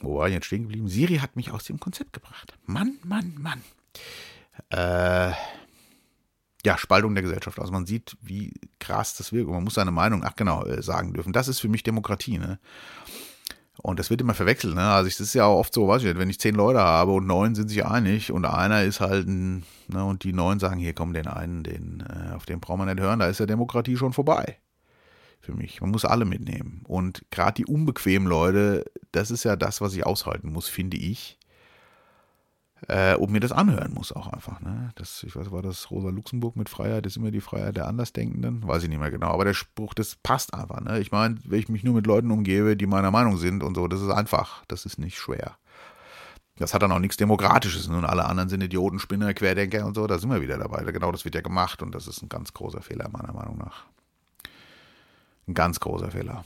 wo 0.00 0.18
war 0.18 0.28
ich 0.28 0.34
jetzt 0.34 0.46
stehen 0.46 0.62
geblieben? 0.62 0.88
Siri 0.88 1.16
hat 1.16 1.36
mich 1.36 1.50
aus 1.50 1.64
dem 1.64 1.80
Konzept 1.80 2.12
gebracht. 2.12 2.54
Mann, 2.66 2.98
Mann, 3.04 3.34
Mann. 3.38 3.62
Äh, 4.70 5.32
ja, 6.64 6.78
Spaltung 6.78 7.14
der 7.14 7.22
Gesellschaft. 7.22 7.58
Also 7.58 7.72
man 7.72 7.86
sieht, 7.86 8.16
wie 8.22 8.52
krass 8.78 9.16
das 9.16 9.32
wirkt. 9.32 9.48
Und 9.48 9.54
man 9.54 9.64
muss 9.64 9.74
seine 9.74 9.90
Meinung, 9.90 10.24
ach 10.24 10.36
genau, 10.36 10.64
äh, 10.64 10.82
sagen 10.82 11.12
dürfen. 11.12 11.32
Das 11.32 11.48
ist 11.48 11.60
für 11.60 11.68
mich 11.68 11.82
Demokratie. 11.82 12.38
Ne? 12.38 12.58
Und 13.82 13.98
das 13.98 14.08
wird 14.08 14.20
immer 14.20 14.34
verwechselt, 14.34 14.74
ne? 14.74 14.82
Also 14.82 15.08
es 15.08 15.20
ist 15.20 15.34
ja 15.34 15.46
auch 15.46 15.58
oft 15.58 15.74
so, 15.74 15.88
weiß 15.88 16.02
ich 16.02 16.08
nicht, 16.08 16.18
wenn 16.18 16.30
ich 16.30 16.38
zehn 16.38 16.54
Leute 16.54 16.80
habe 16.80 17.12
und 17.12 17.26
neun 17.26 17.54
sind 17.54 17.68
sich 17.68 17.84
einig 17.84 18.30
und 18.30 18.44
einer 18.46 18.84
ist 18.84 19.00
halt 19.00 19.26
ein, 19.26 19.64
ne, 19.88 20.04
und 20.04 20.22
die 20.22 20.32
neun 20.32 20.60
sagen, 20.60 20.78
hier 20.78 20.94
komm, 20.94 21.12
den 21.12 21.26
einen, 21.26 21.64
den, 21.64 22.02
äh, 22.08 22.34
auf 22.34 22.46
den 22.46 22.60
braucht 22.60 22.78
man 22.78 22.88
nicht 22.88 23.00
hören, 23.00 23.18
da 23.18 23.26
ist 23.26 23.40
ja 23.40 23.46
Demokratie 23.46 23.96
schon 23.96 24.12
vorbei. 24.12 24.58
Für 25.44 25.52
mich. 25.52 25.82
Man 25.82 25.90
muss 25.90 26.06
alle 26.06 26.24
mitnehmen. 26.24 26.80
Und 26.88 27.22
gerade 27.30 27.54
die 27.54 27.66
unbequemen 27.66 28.26
Leute, 28.26 28.90
das 29.12 29.30
ist 29.30 29.44
ja 29.44 29.56
das, 29.56 29.82
was 29.82 29.94
ich 29.94 30.06
aushalten 30.06 30.50
muss, 30.50 30.68
finde 30.68 30.96
ich 30.96 31.38
äh, 32.88 33.14
und 33.16 33.30
mir 33.30 33.40
das 33.40 33.52
anhören 33.52 33.92
muss 33.92 34.12
auch 34.12 34.28
einfach. 34.28 34.60
Ne? 34.60 34.90
Das, 34.96 35.22
ich 35.22 35.34
weiß, 35.36 35.50
war 35.50 35.62
das 35.62 35.90
Rosa 35.90 36.08
Luxemburg 36.08 36.56
mit 36.56 36.68
Freiheit 36.68 37.06
ist 37.06 37.16
immer 37.16 37.30
die 37.30 37.40
Freiheit 37.40 37.76
der 37.76 37.86
Andersdenkenden? 37.86 38.66
Weiß 38.66 38.82
ich 38.82 38.88
nicht 38.88 38.98
mehr 38.98 39.10
genau. 39.10 39.28
Aber 39.28 39.44
der 39.44 39.54
Spruch, 39.54 39.94
das 39.94 40.16
passt 40.16 40.54
einfach. 40.54 40.80
Ne? 40.80 41.00
Ich 41.00 41.12
meine, 41.12 41.36
wenn 41.44 41.58
ich 41.58 41.68
mich 41.68 41.84
nur 41.84 41.94
mit 41.94 42.06
Leuten 42.06 42.30
umgebe, 42.30 42.76
die 42.76 42.86
meiner 42.86 43.10
Meinung 43.10 43.36
sind 43.36 43.62
und 43.62 43.74
so, 43.74 43.88
das 43.88 44.00
ist 44.00 44.10
einfach. 44.10 44.64
Das 44.68 44.86
ist 44.86 44.98
nicht 44.98 45.18
schwer. 45.18 45.56
Das 46.56 46.72
hat 46.72 46.82
dann 46.82 46.92
auch 46.92 47.00
nichts 47.00 47.16
Demokratisches. 47.16 47.88
Und 47.88 48.04
alle 48.04 48.26
anderen 48.26 48.48
sind 48.48 48.62
Idioten, 48.62 48.98
Spinner, 48.98 49.34
Querdenker 49.34 49.86
und 49.86 49.94
so. 49.94 50.06
Da 50.06 50.18
sind 50.18 50.30
wir 50.30 50.40
wieder 50.40 50.58
dabei. 50.58 50.84
Genau 50.84 51.10
das 51.10 51.24
wird 51.24 51.34
ja 51.34 51.40
gemacht 51.40 51.82
und 51.82 51.94
das 51.94 52.06
ist 52.06 52.22
ein 52.22 52.28
ganz 52.28 52.52
großer 52.52 52.82
Fehler, 52.82 53.08
meiner 53.10 53.32
Meinung 53.32 53.58
nach. 53.58 53.84
Ein 55.46 55.54
ganz 55.54 55.80
großer 55.80 56.10
Fehler. 56.10 56.44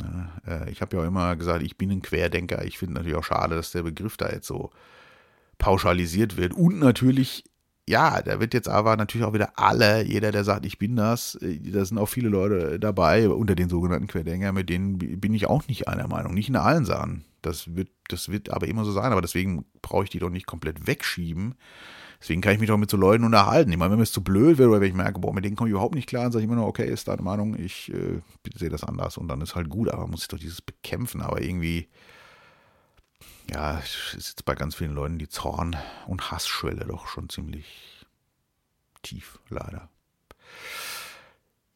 Ja, 0.00 0.30
äh, 0.46 0.70
ich 0.70 0.80
habe 0.80 0.96
ja 0.96 1.02
auch 1.02 1.06
immer 1.06 1.36
gesagt, 1.36 1.62
ich 1.62 1.76
bin 1.76 1.90
ein 1.90 2.02
Querdenker. 2.02 2.64
Ich 2.64 2.78
finde 2.78 2.94
natürlich 2.94 3.16
auch 3.16 3.24
schade, 3.24 3.56
dass 3.56 3.72
der 3.72 3.82
Begriff 3.82 4.16
da 4.16 4.30
jetzt 4.30 4.46
so 4.46 4.70
pauschalisiert 5.58 6.36
wird. 6.36 6.54
Und 6.54 6.78
natürlich, 6.78 7.44
ja, 7.88 8.22
da 8.22 8.40
wird 8.40 8.54
jetzt 8.54 8.68
aber 8.68 8.96
natürlich 8.96 9.26
auch 9.26 9.34
wieder 9.34 9.58
alle, 9.58 10.04
jeder, 10.04 10.32
der 10.32 10.44
sagt, 10.44 10.66
ich 10.66 10.78
bin 10.78 10.96
das, 10.96 11.36
äh, 11.36 11.58
da 11.60 11.84
sind 11.84 11.98
auch 11.98 12.08
viele 12.08 12.28
Leute 12.28 12.78
dabei 12.78 13.28
unter 13.28 13.54
den 13.54 13.68
sogenannten 13.68 14.06
Querdenker, 14.06 14.52
mit 14.52 14.68
denen 14.68 14.98
bin 14.98 15.34
ich 15.34 15.46
auch 15.46 15.66
nicht 15.68 15.88
einer 15.88 16.08
Meinung. 16.08 16.34
Nicht 16.34 16.48
in 16.48 16.56
allen 16.56 16.84
Sachen. 16.84 17.24
Das 17.42 17.74
wird, 17.74 17.88
das 18.08 18.28
wird 18.28 18.50
aber 18.50 18.68
immer 18.68 18.84
so 18.84 18.92
sein. 18.92 19.12
Aber 19.12 19.22
deswegen 19.22 19.64
brauche 19.82 20.04
ich 20.04 20.10
die 20.10 20.18
doch 20.18 20.30
nicht 20.30 20.46
komplett 20.46 20.86
wegschieben. 20.86 21.54
Deswegen 22.20 22.42
kann 22.42 22.52
ich 22.52 22.60
mich 22.60 22.68
doch 22.68 22.76
mit 22.76 22.90
so 22.90 22.96
Leuten 22.96 23.24
unterhalten. 23.24 23.72
Ich 23.72 23.78
meine, 23.78 23.92
wenn 23.92 23.98
mir 23.98 24.02
es 24.02 24.12
zu 24.12 24.22
blöd 24.22 24.58
wird 24.58 24.68
oder 24.68 24.80
wenn 24.80 24.88
ich 24.88 24.94
merke, 24.94 25.20
boah, 25.20 25.32
mit 25.32 25.44
denen 25.44 25.56
komme 25.56 25.70
ich 25.70 25.72
überhaupt 25.72 25.94
nicht 25.94 26.08
klar, 26.08 26.24
dann 26.24 26.32
sage 26.32 26.44
ich 26.44 26.48
immer 26.48 26.56
nur, 26.56 26.66
okay, 26.66 26.86
ist 26.86 27.08
deine 27.08 27.22
Meinung, 27.22 27.58
ich 27.58 27.92
äh, 27.92 28.20
sehe 28.54 28.68
das 28.68 28.84
anders 28.84 29.16
und 29.16 29.28
dann 29.28 29.40
ist 29.40 29.54
halt 29.54 29.70
gut, 29.70 29.88
aber 29.88 30.02
man 30.02 30.10
muss 30.10 30.22
ich 30.22 30.28
doch 30.28 30.38
dieses 30.38 30.60
bekämpfen, 30.60 31.22
aber 31.22 31.40
irgendwie 31.40 31.88
ja, 33.52 33.78
ist 33.78 34.14
jetzt 34.14 34.44
bei 34.44 34.54
ganz 34.54 34.74
vielen 34.74 34.94
Leuten 34.94 35.18
die 35.18 35.28
Zorn- 35.28 35.76
und 36.06 36.30
Hassschwelle 36.30 36.84
doch 36.86 37.08
schon 37.08 37.28
ziemlich 37.28 38.06
tief, 39.02 39.38
leider. 39.48 39.88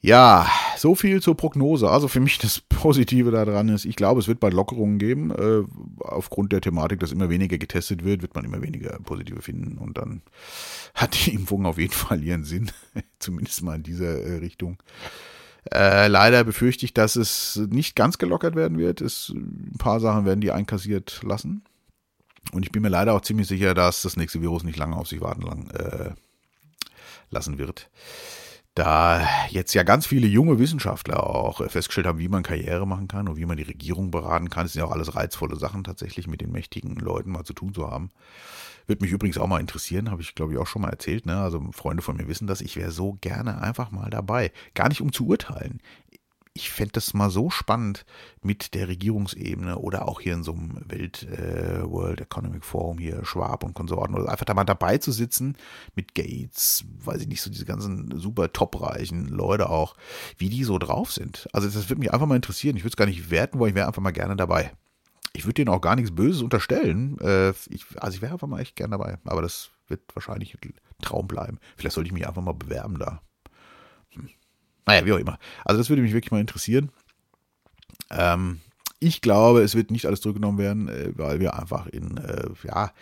Ja, 0.04 0.46
so 0.76 0.94
viel 0.94 1.22
zur 1.22 1.34
Prognose. 1.34 1.88
Also 1.88 2.08
für 2.08 2.20
mich 2.20 2.36
das 2.36 2.60
Positive 2.60 3.30
daran 3.30 3.70
ist, 3.70 3.86
ich 3.86 3.96
glaube, 3.96 4.20
es 4.20 4.28
wird 4.28 4.38
bald 4.38 4.52
Lockerungen 4.52 4.98
geben. 4.98 5.30
Äh, 5.30 5.62
aufgrund 6.00 6.52
der 6.52 6.60
Thematik, 6.60 7.00
dass 7.00 7.10
immer 7.10 7.30
weniger 7.30 7.56
getestet 7.56 8.04
wird, 8.04 8.20
wird 8.20 8.34
man 8.34 8.44
immer 8.44 8.60
weniger 8.60 8.98
Positive 8.98 9.40
finden 9.40 9.78
und 9.78 9.96
dann 9.96 10.20
hat 10.94 11.24
die 11.24 11.32
Impfung 11.32 11.64
auf 11.64 11.78
jeden 11.78 11.94
Fall 11.94 12.22
ihren 12.22 12.44
Sinn, 12.44 12.70
zumindest 13.18 13.62
mal 13.62 13.76
in 13.76 13.82
dieser 13.82 14.20
äh, 14.20 14.34
Richtung. 14.40 14.76
Äh, 15.72 16.08
leider 16.08 16.44
befürchte 16.44 16.84
ich, 16.84 16.92
dass 16.92 17.16
es 17.16 17.56
nicht 17.70 17.96
ganz 17.96 18.18
gelockert 18.18 18.56
werden 18.56 18.76
wird. 18.76 19.00
Es, 19.00 19.30
ein 19.30 19.78
paar 19.78 20.00
Sachen 20.00 20.26
werden 20.26 20.42
die 20.42 20.52
einkassiert 20.52 21.22
lassen. 21.22 21.64
Und 22.52 22.62
ich 22.66 22.72
bin 22.72 22.82
mir 22.82 22.90
leider 22.90 23.14
auch 23.14 23.22
ziemlich 23.22 23.48
sicher, 23.48 23.72
dass 23.72 24.02
das 24.02 24.18
nächste 24.18 24.42
Virus 24.42 24.64
nicht 24.64 24.76
lange 24.76 24.96
auf 24.96 25.08
sich 25.08 25.22
warten 25.22 25.40
lang, 25.40 25.70
äh, 25.70 26.10
lassen 27.30 27.56
wird. 27.56 27.88
Da 28.74 29.24
jetzt 29.50 29.72
ja 29.74 29.84
ganz 29.84 30.04
viele 30.04 30.26
junge 30.26 30.58
Wissenschaftler 30.58 31.24
auch 31.24 31.58
festgestellt 31.70 32.08
haben, 32.08 32.18
wie 32.18 32.28
man 32.28 32.42
Karriere 32.42 32.88
machen 32.88 33.06
kann 33.06 33.28
und 33.28 33.36
wie 33.36 33.46
man 33.46 33.56
die 33.56 33.62
Regierung 33.62 34.10
beraten 34.10 34.50
kann. 34.50 34.64
Das 34.64 34.72
sind 34.72 34.80
ja 34.80 34.86
auch 34.86 34.92
alles 34.92 35.14
reizvolle 35.14 35.54
Sachen 35.54 35.84
tatsächlich 35.84 36.26
mit 36.26 36.40
den 36.40 36.50
mächtigen 36.50 36.96
Leuten 36.96 37.30
mal 37.30 37.44
zu 37.44 37.52
tun 37.52 37.72
zu 37.72 37.88
haben. 37.88 38.10
Würde 38.86 39.02
mich 39.02 39.12
übrigens 39.12 39.38
auch 39.38 39.46
mal 39.46 39.60
interessieren, 39.60 40.10
habe 40.10 40.22
ich 40.22 40.34
glaube 40.34 40.52
ich 40.52 40.58
auch 40.58 40.66
schon 40.66 40.82
mal 40.82 40.90
erzählt. 40.90 41.24
Ne? 41.24 41.40
Also 41.40 41.64
Freunde 41.70 42.02
von 42.02 42.16
mir 42.16 42.26
wissen 42.26 42.48
das. 42.48 42.60
Ich 42.60 42.74
wäre 42.76 42.90
so 42.90 43.16
gerne 43.20 43.60
einfach 43.62 43.92
mal 43.92 44.10
dabei. 44.10 44.50
Gar 44.74 44.88
nicht 44.88 45.00
um 45.00 45.12
zu 45.12 45.26
urteilen. 45.28 45.80
Ich 46.56 46.70
fände 46.70 46.92
das 46.92 47.14
mal 47.14 47.30
so 47.30 47.50
spannend 47.50 48.06
mit 48.40 48.74
der 48.74 48.86
Regierungsebene 48.86 49.76
oder 49.76 50.06
auch 50.06 50.20
hier 50.20 50.34
in 50.34 50.44
so 50.44 50.52
einem 50.52 50.88
Welt 50.88 51.24
äh, 51.24 51.82
World 51.82 52.20
Economic 52.20 52.64
Forum 52.64 52.98
hier 52.98 53.24
Schwab 53.24 53.64
und 53.64 53.74
Konsorten 53.74 54.14
oder 54.14 54.28
einfach 54.28 54.44
da 54.44 54.54
mal 54.54 54.62
dabei 54.62 54.98
zu 54.98 55.10
sitzen 55.10 55.56
mit 55.96 56.14
Gates, 56.14 56.84
weiß 57.04 57.22
ich 57.22 57.26
nicht, 57.26 57.42
so 57.42 57.50
diese 57.50 57.64
ganzen 57.64 58.16
super 58.20 58.52
topreichen 58.52 59.26
Leute 59.26 59.68
auch, 59.68 59.96
wie 60.38 60.48
die 60.48 60.62
so 60.62 60.78
drauf 60.78 61.10
sind. 61.10 61.48
Also 61.52 61.68
das 61.68 61.88
würde 61.88 61.98
mich 61.98 62.12
einfach 62.12 62.26
mal 62.26 62.36
interessieren. 62.36 62.76
Ich 62.76 62.84
würde 62.84 62.92
es 62.92 62.96
gar 62.96 63.06
nicht 63.06 63.30
werten, 63.30 63.58
weil 63.58 63.70
ich 63.70 63.74
wäre 63.74 63.88
einfach 63.88 64.02
mal 64.02 64.12
gerne 64.12 64.36
dabei 64.36 64.70
ich 65.36 65.44
würde 65.44 65.54
denen 65.54 65.68
auch 65.68 65.80
gar 65.80 65.96
nichts 65.96 66.14
Böses 66.14 66.42
unterstellen. 66.42 67.18
Äh, 67.18 67.50
ich, 67.68 67.84
also 67.96 68.14
ich 68.14 68.22
wäre 68.22 68.32
einfach 68.32 68.46
mal 68.46 68.60
echt 68.60 68.76
gern 68.76 68.92
dabei. 68.92 69.18
Aber 69.24 69.42
das 69.42 69.70
wird 69.88 70.02
wahrscheinlich 70.14 70.54
ein 70.54 70.74
Traum 71.02 71.26
bleiben. 71.26 71.58
Vielleicht 71.76 71.94
sollte 71.94 72.06
ich 72.06 72.14
mich 72.14 72.26
einfach 72.26 72.40
mal 72.40 72.54
bewerben 72.54 72.98
da. 72.98 73.20
Naja, 74.86 75.04
wie 75.06 75.12
auch 75.12 75.18
immer. 75.18 75.38
Also 75.64 75.78
das 75.78 75.88
würde 75.88 76.02
mich 76.02 76.12
wirklich 76.12 76.32
mal 76.32 76.40
interessieren. 76.40 76.90
Ähm, 78.10 78.60
ich 79.00 79.20
glaube, 79.20 79.62
es 79.62 79.74
wird 79.74 79.90
nicht 79.90 80.06
alles 80.06 80.20
zurückgenommen 80.20 80.58
werden, 80.58 80.88
äh, 80.88 81.12
weil 81.16 81.40
wir 81.40 81.58
einfach 81.58 81.86
in, 81.86 82.16
äh, 82.16 82.48
ja, 82.66 82.92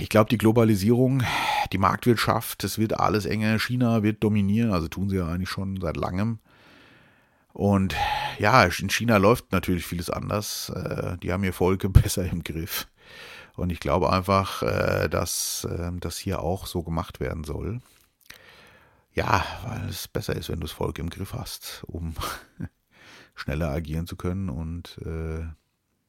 ich 0.00 0.08
glaube, 0.08 0.28
die 0.30 0.38
Globalisierung, 0.38 1.22
die 1.72 1.78
Marktwirtschaft, 1.78 2.64
es 2.64 2.78
wird 2.78 2.98
alles 2.98 3.24
enger. 3.24 3.58
China 3.58 4.02
wird 4.02 4.22
dominieren, 4.22 4.72
also 4.72 4.88
tun 4.88 5.08
sie 5.08 5.16
ja 5.16 5.28
eigentlich 5.28 5.48
schon 5.48 5.80
seit 5.80 5.96
langem. 5.96 6.40
Und 7.52 7.94
ja, 8.38 8.64
in 8.64 8.90
China 8.90 9.16
läuft 9.16 9.52
natürlich 9.52 9.86
vieles 9.86 10.10
anders. 10.10 10.70
Äh, 10.70 11.16
die 11.18 11.32
haben 11.32 11.44
ihr 11.44 11.52
Volk 11.52 11.90
besser 11.92 12.26
im 12.26 12.42
Griff. 12.42 12.86
Und 13.54 13.70
ich 13.70 13.80
glaube 13.80 14.12
einfach, 14.12 14.62
äh, 14.62 15.08
dass 15.08 15.66
äh, 15.70 15.90
das 15.98 16.18
hier 16.18 16.40
auch 16.40 16.66
so 16.66 16.82
gemacht 16.82 17.20
werden 17.20 17.44
soll. 17.44 17.80
Ja, 19.16 19.44
weil 19.64 19.88
es 19.88 20.06
besser 20.06 20.36
ist, 20.36 20.48
wenn 20.48 20.60
du 20.60 20.66
das 20.66 20.72
Volk 20.72 21.00
im 21.00 21.10
Griff 21.10 21.32
hast, 21.32 21.82
um 21.88 22.14
schneller 23.34 23.70
agieren 23.70 24.06
zu 24.06 24.14
können 24.14 24.48
und 24.48 25.00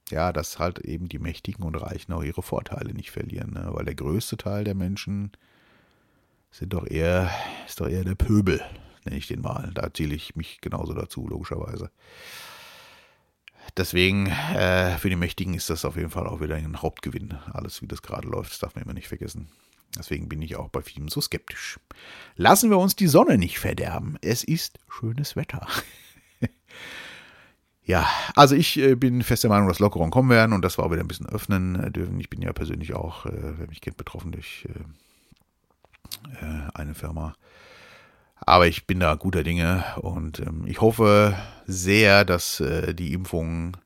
ja, 0.09 0.31
dass 0.31 0.59
halt 0.59 0.79
eben 0.79 1.09
die 1.09 1.19
Mächtigen 1.19 1.63
und 1.63 1.75
Reichen 1.75 2.13
auch 2.13 2.23
ihre 2.23 2.41
Vorteile 2.41 2.93
nicht 2.93 3.11
verlieren, 3.11 3.51
ne? 3.51 3.67
weil 3.71 3.85
der 3.85 3.95
größte 3.95 4.37
Teil 4.37 4.63
der 4.63 4.75
Menschen 4.75 5.31
sind 6.51 6.73
doch 6.73 6.87
eher, 6.87 7.29
ist 7.65 7.81
doch 7.81 7.87
eher 7.87 8.03
der 8.03 8.15
Pöbel, 8.15 8.61
nenne 9.03 9.17
ich 9.17 9.27
den 9.27 9.41
mal. 9.41 9.71
Da 9.73 9.93
zähle 9.93 10.15
ich 10.15 10.35
mich 10.35 10.61
genauso 10.61 10.93
dazu, 10.93 11.27
logischerweise. 11.27 11.91
Deswegen, 13.75 14.27
äh, 14.27 14.97
für 14.97 15.09
die 15.09 15.17
Mächtigen 15.17 15.53
ist 15.53 15.69
das 15.69 15.83
auf 15.83 15.97
jeden 15.97 16.09
Fall 16.09 16.25
auch 16.25 16.39
wieder 16.39 16.55
ein 16.55 16.81
Hauptgewinn. 16.81 17.37
Alles, 17.51 17.81
wie 17.81 17.87
das 17.87 18.01
gerade 18.01 18.27
läuft, 18.27 18.51
das 18.51 18.59
darf 18.59 18.75
man 18.75 18.85
immer 18.85 18.93
nicht 18.93 19.09
vergessen. 19.09 19.49
Deswegen 19.97 20.29
bin 20.29 20.41
ich 20.41 20.55
auch 20.55 20.69
bei 20.69 20.81
vielen 20.81 21.07
so 21.07 21.21
skeptisch. 21.21 21.79
Lassen 22.35 22.69
wir 22.69 22.77
uns 22.77 22.95
die 22.95 23.07
Sonne 23.07 23.37
nicht 23.37 23.59
verderben. 23.59 24.17
Es 24.21 24.43
ist 24.43 24.79
schönes 24.87 25.35
Wetter. 25.35 25.67
ja, 27.83 28.07
also 28.35 28.55
ich 28.55 28.77
äh, 28.77 28.95
bin 28.95 29.23
fest 29.23 29.43
der 29.43 29.49
Meinung, 29.49 29.67
dass 29.67 29.79
Lockerungen 29.79 30.11
kommen 30.11 30.29
werden 30.29 30.53
und 30.53 30.61
das 30.63 30.77
war 30.77 30.91
wieder 30.91 31.01
ein 31.01 31.07
bisschen 31.07 31.29
öffnen 31.29 31.75
äh, 31.75 31.91
dürfen. 31.91 32.19
Ich 32.19 32.29
bin 32.29 32.41
ja 32.41 32.53
persönlich 32.53 32.93
auch, 32.93 33.25
äh, 33.25 33.57
wer 33.57 33.67
mich 33.67 33.81
kennt, 33.81 33.97
betroffen 33.97 34.31
durch 34.31 34.67
äh, 34.69 36.45
äh, 36.45 36.69
eine 36.73 36.95
Firma, 36.95 37.35
aber 38.39 38.67
ich 38.67 38.85
bin 38.85 38.99
da 38.99 39.15
guter 39.15 39.43
Dinge 39.43 39.83
und 40.01 40.39
ähm, 40.39 40.65
ich 40.67 40.79
hoffe 40.81 41.35
sehr, 41.65 42.23
dass 42.25 42.59
äh, 42.59 42.93
die 42.93 43.13
Impfungen, 43.13 43.77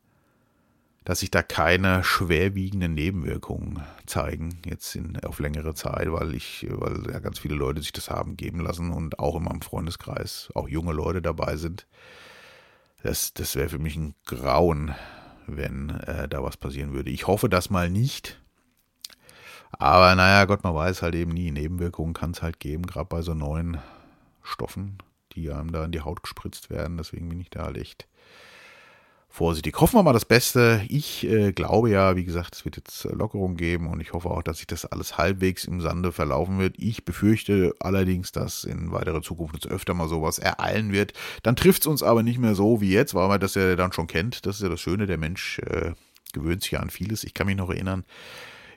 dass 1.03 1.21
sich 1.21 1.31
da 1.31 1.41
keine 1.41 2.03
schwerwiegenden 2.03 2.93
Nebenwirkungen 2.93 3.83
zeigen, 4.05 4.61
jetzt 4.65 4.95
in, 4.95 5.19
auf 5.23 5.39
längere 5.39 5.73
Zeit, 5.73 6.11
weil 6.11 6.35
ich, 6.35 6.67
weil 6.69 7.11
ja 7.11 7.19
ganz 7.19 7.39
viele 7.39 7.55
Leute 7.55 7.81
sich 7.81 7.91
das 7.91 8.09
haben 8.09 8.37
geben 8.37 8.59
lassen 8.59 8.91
und 8.91 9.17
auch 9.17 9.35
in 9.35 9.43
meinem 9.43 9.61
Freundeskreis 9.61 10.49
auch 10.53 10.69
junge 10.69 10.93
Leute 10.93 11.21
dabei 11.21 11.55
sind. 11.55 11.87
Das, 13.01 13.33
das 13.33 13.55
wäre 13.55 13.69
für 13.69 13.79
mich 13.79 13.95
ein 13.95 14.13
Grauen, 14.25 14.93
wenn 15.47 15.89
äh, 15.89 16.27
da 16.27 16.43
was 16.43 16.57
passieren 16.57 16.93
würde. 16.93 17.09
Ich 17.09 17.25
hoffe 17.25 17.49
das 17.49 17.71
mal 17.71 17.89
nicht. 17.89 18.39
Aber 19.71 20.13
naja, 20.15 20.45
Gott, 20.45 20.63
man 20.63 20.75
weiß 20.75 21.01
halt 21.01 21.15
eben 21.15 21.31
nie. 21.31 21.49
Nebenwirkungen 21.49 22.13
kann 22.13 22.31
es 22.31 22.43
halt 22.43 22.59
geben, 22.59 22.85
gerade 22.85 23.07
bei 23.07 23.23
so 23.23 23.33
neuen 23.33 23.79
Stoffen, 24.43 24.99
die 25.33 25.49
einem 25.51 25.71
da 25.71 25.85
in 25.85 25.91
die 25.91 26.01
Haut 26.01 26.21
gespritzt 26.21 26.69
werden. 26.69 26.97
Deswegen 26.97 27.29
bin 27.29 27.39
ich 27.39 27.49
da 27.49 27.63
halt 27.63 27.77
echt 27.77 28.07
vorsichtig. 29.31 29.79
Hoffen 29.79 29.97
wir 29.97 30.03
mal 30.03 30.13
das 30.13 30.25
Beste. 30.25 30.85
Ich 30.89 31.25
äh, 31.25 31.53
glaube 31.53 31.89
ja, 31.89 32.15
wie 32.15 32.25
gesagt, 32.25 32.55
es 32.55 32.65
wird 32.65 32.77
jetzt 32.77 33.05
Lockerung 33.05 33.55
geben 33.55 33.87
und 33.87 34.01
ich 34.01 34.13
hoffe 34.13 34.29
auch, 34.29 34.43
dass 34.43 34.57
sich 34.57 34.67
das 34.67 34.85
alles 34.85 35.17
halbwegs 35.17 35.63
im 35.63 35.79
Sande 35.81 36.11
verlaufen 36.11 36.59
wird. 36.59 36.75
Ich 36.77 37.05
befürchte 37.05 37.73
allerdings, 37.79 38.31
dass 38.31 38.65
in 38.65 38.91
weiterer 38.91 39.21
Zukunft 39.21 39.55
uns 39.55 39.67
öfter 39.67 39.93
mal 39.93 40.09
sowas 40.09 40.37
ereilen 40.37 40.91
wird. 40.91 41.13
Dann 41.43 41.55
trifft 41.55 41.83
es 41.83 41.87
uns 41.87 42.03
aber 42.03 42.23
nicht 42.23 42.39
mehr 42.39 42.55
so 42.55 42.81
wie 42.81 42.91
jetzt, 42.91 43.15
weil 43.15 43.29
man 43.29 43.39
das 43.39 43.55
ja 43.55 43.75
dann 43.75 43.93
schon 43.93 44.07
kennt. 44.07 44.45
Das 44.45 44.57
ist 44.57 44.63
ja 44.63 44.69
das 44.69 44.81
Schöne, 44.81 45.07
der 45.07 45.17
Mensch 45.17 45.59
äh, 45.59 45.93
gewöhnt 46.33 46.63
sich 46.63 46.71
ja 46.71 46.79
an 46.79 46.89
vieles. 46.89 47.23
Ich 47.23 47.33
kann 47.33 47.47
mich 47.47 47.55
noch 47.55 47.69
erinnern, 47.69 48.03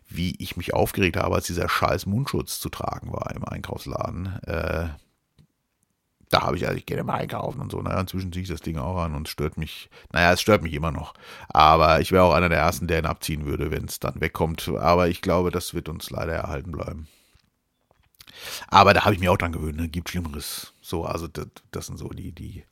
wie 0.08 0.36
ich 0.38 0.56
mich 0.56 0.72
aufgeregt 0.72 1.16
habe, 1.16 1.34
als 1.34 1.46
dieser 1.46 1.68
scheiß 1.68 2.06
Mundschutz 2.06 2.60
zu 2.60 2.68
tragen 2.68 3.12
war 3.12 3.34
im 3.34 3.44
Einkaufsladen. 3.44 4.38
Äh, 4.46 4.88
da 6.30 6.42
habe 6.42 6.56
ich, 6.56 6.66
also 6.66 6.76
ich 6.76 6.87
gehe 6.87 6.96
immer 6.96 7.14
einkaufen 7.14 7.60
und 7.60 7.70
so. 7.70 7.80
Naja, 7.80 8.00
inzwischen 8.00 8.32
ziehe 8.32 8.42
ich 8.42 8.48
das 8.48 8.60
Ding 8.60 8.78
auch 8.78 8.96
an 9.02 9.14
und 9.14 9.28
stört 9.28 9.56
mich. 9.56 9.88
Naja, 10.12 10.32
es 10.32 10.40
stört 10.40 10.62
mich 10.62 10.74
immer 10.74 10.90
noch. 10.90 11.14
Aber 11.48 12.00
ich 12.00 12.12
wäre 12.12 12.24
auch 12.24 12.34
einer 12.34 12.48
der 12.48 12.58
Ersten, 12.58 12.87
der 12.87 12.98
ihn 12.98 13.06
abziehen 13.06 13.46
würde, 13.46 13.70
wenn 13.70 13.84
es 13.84 14.00
dann 14.00 14.20
wegkommt. 14.20 14.68
Aber 14.68 15.08
ich 15.08 15.22
glaube, 15.22 15.50
das 15.50 15.74
wird 15.74 15.88
uns 15.88 16.10
leider 16.10 16.34
erhalten 16.34 16.72
bleiben. 16.72 17.08
Aber 18.68 18.94
da 18.94 19.04
habe 19.04 19.14
ich 19.14 19.20
mir 19.20 19.32
auch 19.32 19.38
dran 19.38 19.52
gewöhnt, 19.52 19.76
ne? 19.76 19.88
gibt 19.88 20.10
Schlimmeres. 20.10 20.74
So, 20.80 21.04
also 21.04 21.28
das, 21.28 21.46
das 21.70 21.87
sind 21.87 21.98
so 21.98 22.08
die, 22.08 22.32
die, 22.32 22.64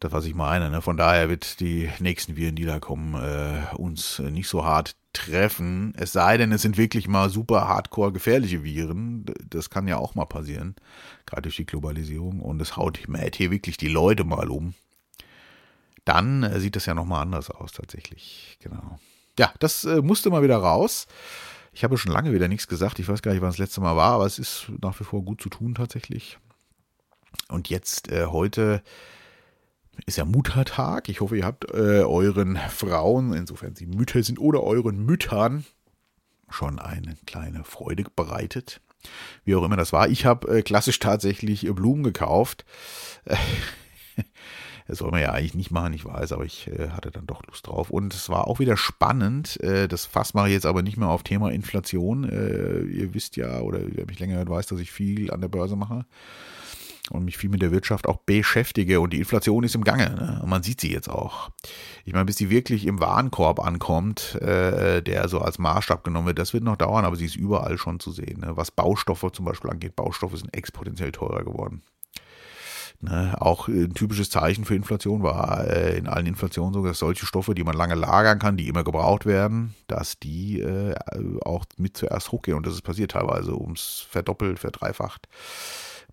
das, 0.00 0.12
was 0.12 0.24
ich 0.26 0.34
meine. 0.34 0.70
Ne? 0.70 0.82
Von 0.82 0.96
daher 0.96 1.28
wird 1.28 1.60
die 1.60 1.90
nächsten 1.98 2.36
Viren, 2.36 2.56
die 2.56 2.66
da 2.66 2.78
kommen, 2.78 3.14
äh, 3.14 3.74
uns 3.76 4.18
nicht 4.18 4.48
so 4.48 4.64
hart 4.64 4.96
treffen. 5.16 5.92
Es 5.96 6.12
sei 6.12 6.36
denn, 6.36 6.52
es 6.52 6.62
sind 6.62 6.76
wirklich 6.76 7.08
mal 7.08 7.30
super 7.30 7.68
hardcore 7.68 8.12
gefährliche 8.12 8.62
Viren. 8.62 9.26
Das 9.48 9.70
kann 9.70 9.88
ja 9.88 9.96
auch 9.96 10.14
mal 10.14 10.26
passieren, 10.26 10.76
gerade 11.26 11.42
durch 11.42 11.56
die 11.56 11.66
Globalisierung. 11.66 12.40
Und 12.40 12.60
es 12.60 12.76
haut 12.76 12.98
hier 12.98 13.50
wirklich 13.50 13.76
die 13.76 13.88
Leute 13.88 14.24
mal 14.24 14.50
um. 14.50 14.74
Dann 16.04 16.44
äh, 16.44 16.60
sieht 16.60 16.76
das 16.76 16.86
ja 16.86 16.94
nochmal 16.94 17.22
anders 17.22 17.50
aus, 17.50 17.72
tatsächlich. 17.72 18.58
Genau. 18.62 18.98
Ja, 19.38 19.52
das 19.58 19.84
äh, 19.84 20.00
musste 20.02 20.30
mal 20.30 20.42
wieder 20.42 20.58
raus. 20.58 21.06
Ich 21.72 21.84
habe 21.84 21.98
schon 21.98 22.12
lange 22.12 22.32
wieder 22.32 22.48
nichts 22.48 22.68
gesagt. 22.68 22.98
Ich 22.98 23.08
weiß 23.08 23.22
gar 23.22 23.32
nicht, 23.32 23.42
wann 23.42 23.50
das 23.50 23.58
letzte 23.58 23.80
Mal 23.80 23.96
war, 23.96 24.12
aber 24.12 24.26
es 24.26 24.38
ist 24.38 24.70
nach 24.80 24.98
wie 24.98 25.04
vor 25.04 25.22
gut 25.22 25.42
zu 25.42 25.50
tun, 25.50 25.74
tatsächlich. 25.74 26.38
Und 27.48 27.68
jetzt 27.68 28.10
äh, 28.10 28.26
heute 28.26 28.82
ist 30.04 30.18
ja 30.18 30.24
Muttertag. 30.24 31.08
Ich 31.08 31.20
hoffe, 31.20 31.36
ihr 31.36 31.44
habt 31.44 31.70
äh, 31.72 32.02
euren 32.02 32.56
Frauen, 32.56 33.32
insofern 33.32 33.74
sie 33.74 33.86
Mütter 33.86 34.22
sind, 34.22 34.38
oder 34.38 34.62
euren 34.62 35.04
Müttern 35.04 35.64
schon 36.48 36.78
eine 36.78 37.16
kleine 37.26 37.64
Freude 37.64 38.04
bereitet. 38.14 38.80
Wie 39.44 39.54
auch 39.54 39.64
immer 39.64 39.76
das 39.76 39.92
war. 39.92 40.08
Ich 40.08 40.26
habe 40.26 40.58
äh, 40.58 40.62
klassisch 40.62 40.98
tatsächlich 40.98 41.68
Blumen 41.74 42.02
gekauft. 42.02 42.64
Das 44.88 44.98
soll 44.98 45.10
man 45.10 45.20
ja 45.20 45.32
eigentlich 45.32 45.54
nicht 45.54 45.72
machen, 45.72 45.94
ich 45.94 46.04
weiß, 46.04 46.30
aber 46.30 46.44
ich 46.44 46.68
äh, 46.68 46.90
hatte 46.90 47.10
dann 47.10 47.26
doch 47.26 47.44
Lust 47.46 47.66
drauf. 47.66 47.90
Und 47.90 48.14
es 48.14 48.28
war 48.28 48.46
auch 48.46 48.60
wieder 48.60 48.76
spannend. 48.76 49.60
Äh, 49.60 49.88
das 49.88 50.06
Fass 50.06 50.32
mache 50.32 50.46
ich 50.46 50.52
jetzt 50.52 50.64
aber 50.64 50.82
nicht 50.82 50.96
mehr 50.96 51.08
auf 51.08 51.24
Thema 51.24 51.50
Inflation. 51.50 52.22
Äh, 52.22 52.82
ihr 52.82 53.12
wisst 53.12 53.36
ja, 53.36 53.60
oder 53.62 53.80
wer 53.82 54.06
mich 54.06 54.20
länger 54.20 54.36
hört, 54.36 54.48
weiß, 54.48 54.66
dass 54.68 54.78
ich 54.78 54.92
viel 54.92 55.32
an 55.32 55.40
der 55.40 55.48
Börse 55.48 55.74
mache 55.74 56.06
und 57.10 57.24
mich 57.24 57.36
viel 57.36 57.50
mit 57.50 57.62
der 57.62 57.72
Wirtschaft 57.72 58.06
auch 58.06 58.18
beschäftige 58.18 59.00
und 59.00 59.12
die 59.12 59.18
Inflation 59.18 59.64
ist 59.64 59.74
im 59.74 59.84
Gange. 59.84 60.10
Ne? 60.10 60.40
Und 60.42 60.48
man 60.48 60.62
sieht 60.62 60.80
sie 60.80 60.92
jetzt 60.92 61.08
auch. 61.08 61.50
Ich 62.04 62.12
meine, 62.12 62.24
bis 62.24 62.36
sie 62.36 62.50
wirklich 62.50 62.86
im 62.86 63.00
Warenkorb 63.00 63.60
ankommt, 63.60 64.36
äh, 64.36 65.02
der 65.02 65.28
so 65.28 65.40
als 65.40 65.58
Maßstab 65.58 66.04
genommen 66.04 66.26
wird, 66.26 66.38
das 66.38 66.52
wird 66.52 66.64
noch 66.64 66.76
dauern, 66.76 67.04
aber 67.04 67.16
sie 67.16 67.26
ist 67.26 67.36
überall 67.36 67.78
schon 67.78 68.00
zu 68.00 68.12
sehen. 68.12 68.40
Ne? 68.40 68.56
Was 68.56 68.70
Baustoffe 68.70 69.30
zum 69.32 69.44
Beispiel 69.44 69.70
angeht, 69.70 69.96
Baustoffe 69.96 70.36
sind 70.36 70.54
exponentiell 70.54 71.12
teurer 71.12 71.44
geworden. 71.44 71.82
Ne, 73.00 73.36
auch 73.40 73.68
ein 73.68 73.92
typisches 73.92 74.30
Zeichen 74.30 74.64
für 74.64 74.74
Inflation 74.74 75.22
war 75.22 75.66
äh, 75.66 75.98
in 75.98 76.06
allen 76.06 76.24
Inflationen 76.24 76.72
so, 76.72 76.82
dass 76.82 76.98
solche 76.98 77.26
Stoffe, 77.26 77.54
die 77.54 77.62
man 77.62 77.76
lange 77.76 77.94
lagern 77.94 78.38
kann, 78.38 78.56
die 78.56 78.68
immer 78.68 78.84
gebraucht 78.84 79.26
werden, 79.26 79.74
dass 79.86 80.18
die 80.18 80.60
äh, 80.60 80.94
auch 81.44 81.66
mit 81.76 81.96
zuerst 81.96 82.32
hochgehen. 82.32 82.56
Und 82.56 82.66
das 82.66 82.72
ist 82.72 82.82
passiert 82.82 83.10
teilweise 83.10 83.54
ums 83.54 84.06
verdoppelt, 84.08 84.58
verdreifacht. 84.58 85.28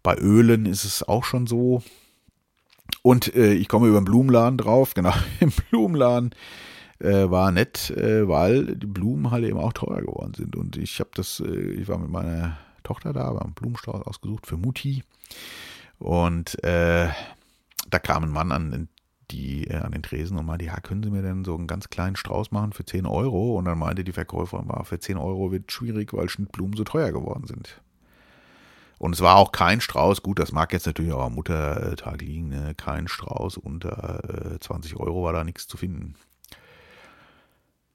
Bei 0.04 0.18
Ölen 0.18 0.66
ist 0.66 0.84
es 0.84 1.02
auch 1.02 1.24
schon 1.24 1.48
so. 1.48 1.82
Und 3.02 3.34
äh, 3.36 3.54
ich 3.54 3.70
komme 3.70 3.88
über 3.88 4.00
den 4.00 4.06
Blumenladen 4.06 4.58
drauf. 4.58 4.94
Genau, 4.96 5.14
im 5.40 5.52
Blumenladen 5.70 6.36
äh, 7.00 7.30
war 7.30 7.52
nett, 7.52 7.90
äh, 7.92 8.28
weil 8.28 8.76
die 8.76 8.86
Blumen 8.86 9.32
halt 9.32 9.46
eben 9.46 9.58
auch 9.58 9.74
teurer 9.74 10.02
geworden 10.02 10.34
sind. 10.36 10.56
Und 10.56 10.78
ich 10.78 11.00
habe 11.00 11.10
das, 11.16 11.42
äh, 11.46 11.50
ich 11.50 11.88
war 11.88 11.98
mit 11.98 12.10
meiner 12.10 12.58
Tochter 12.84 13.14
da, 13.14 13.34
war 13.34 13.44
einen 13.44 13.54
Blumenstrauß 13.54 14.06
ausgesucht 14.06 14.46
für 14.46 14.58
Mutti. 14.58 15.04
Und 16.00 16.62
äh, 16.64 17.10
da 17.90 18.00
kam 18.00 18.24
ein 18.24 18.32
Mann 18.32 18.52
an 18.52 18.90
die 19.32 19.68
äh, 19.68 19.78
an 19.78 19.92
den 19.92 20.04
Tresen 20.04 20.38
und 20.38 20.46
meinte, 20.46 20.66
ja, 20.66 20.80
können 20.80 21.04
Sie 21.04 21.10
mir 21.10 21.22
denn 21.22 21.46
so 21.46 21.56
einen 21.56 21.68
ganz 21.68 21.90
kleinen 21.90 22.16
Strauß 22.16 22.52
machen 22.52 22.74
für 22.74 22.86
10 22.86 23.06
Euro? 23.06 23.58
Und 23.58 23.66
dann 23.66 23.80
meinte 23.80 24.04
die 24.04 24.12
Verkäuferin, 24.12 24.70
für 24.84 25.00
10 25.00 25.18
Euro 25.18 25.52
wird 25.52 25.72
schwierig, 25.72 26.14
weil 26.14 26.30
Schnittblumen 26.30 26.76
so 26.76 26.84
teuer 26.84 27.12
geworden 27.12 27.48
sind. 27.48 27.82
Und 29.04 29.12
es 29.12 29.20
war 29.20 29.36
auch 29.36 29.52
kein 29.52 29.82
Strauß, 29.82 30.24
gut, 30.24 30.40
das 30.40 30.54
mag 30.54 30.72
jetzt 30.72 30.86
natürlich 30.86 31.12
auch 31.12 31.26
am 31.26 31.36
Muttertag 31.36 32.22
liegen, 32.22 32.48
ne? 32.48 32.74
kein 32.74 33.10
Strauß 33.10 33.58
unter 33.58 34.54
äh, 34.54 34.60
20 34.62 34.96
Euro 34.96 35.26
war 35.26 35.34
da 35.34 35.44
nichts 35.44 35.68
zu 35.68 35.76
finden. 35.76 36.16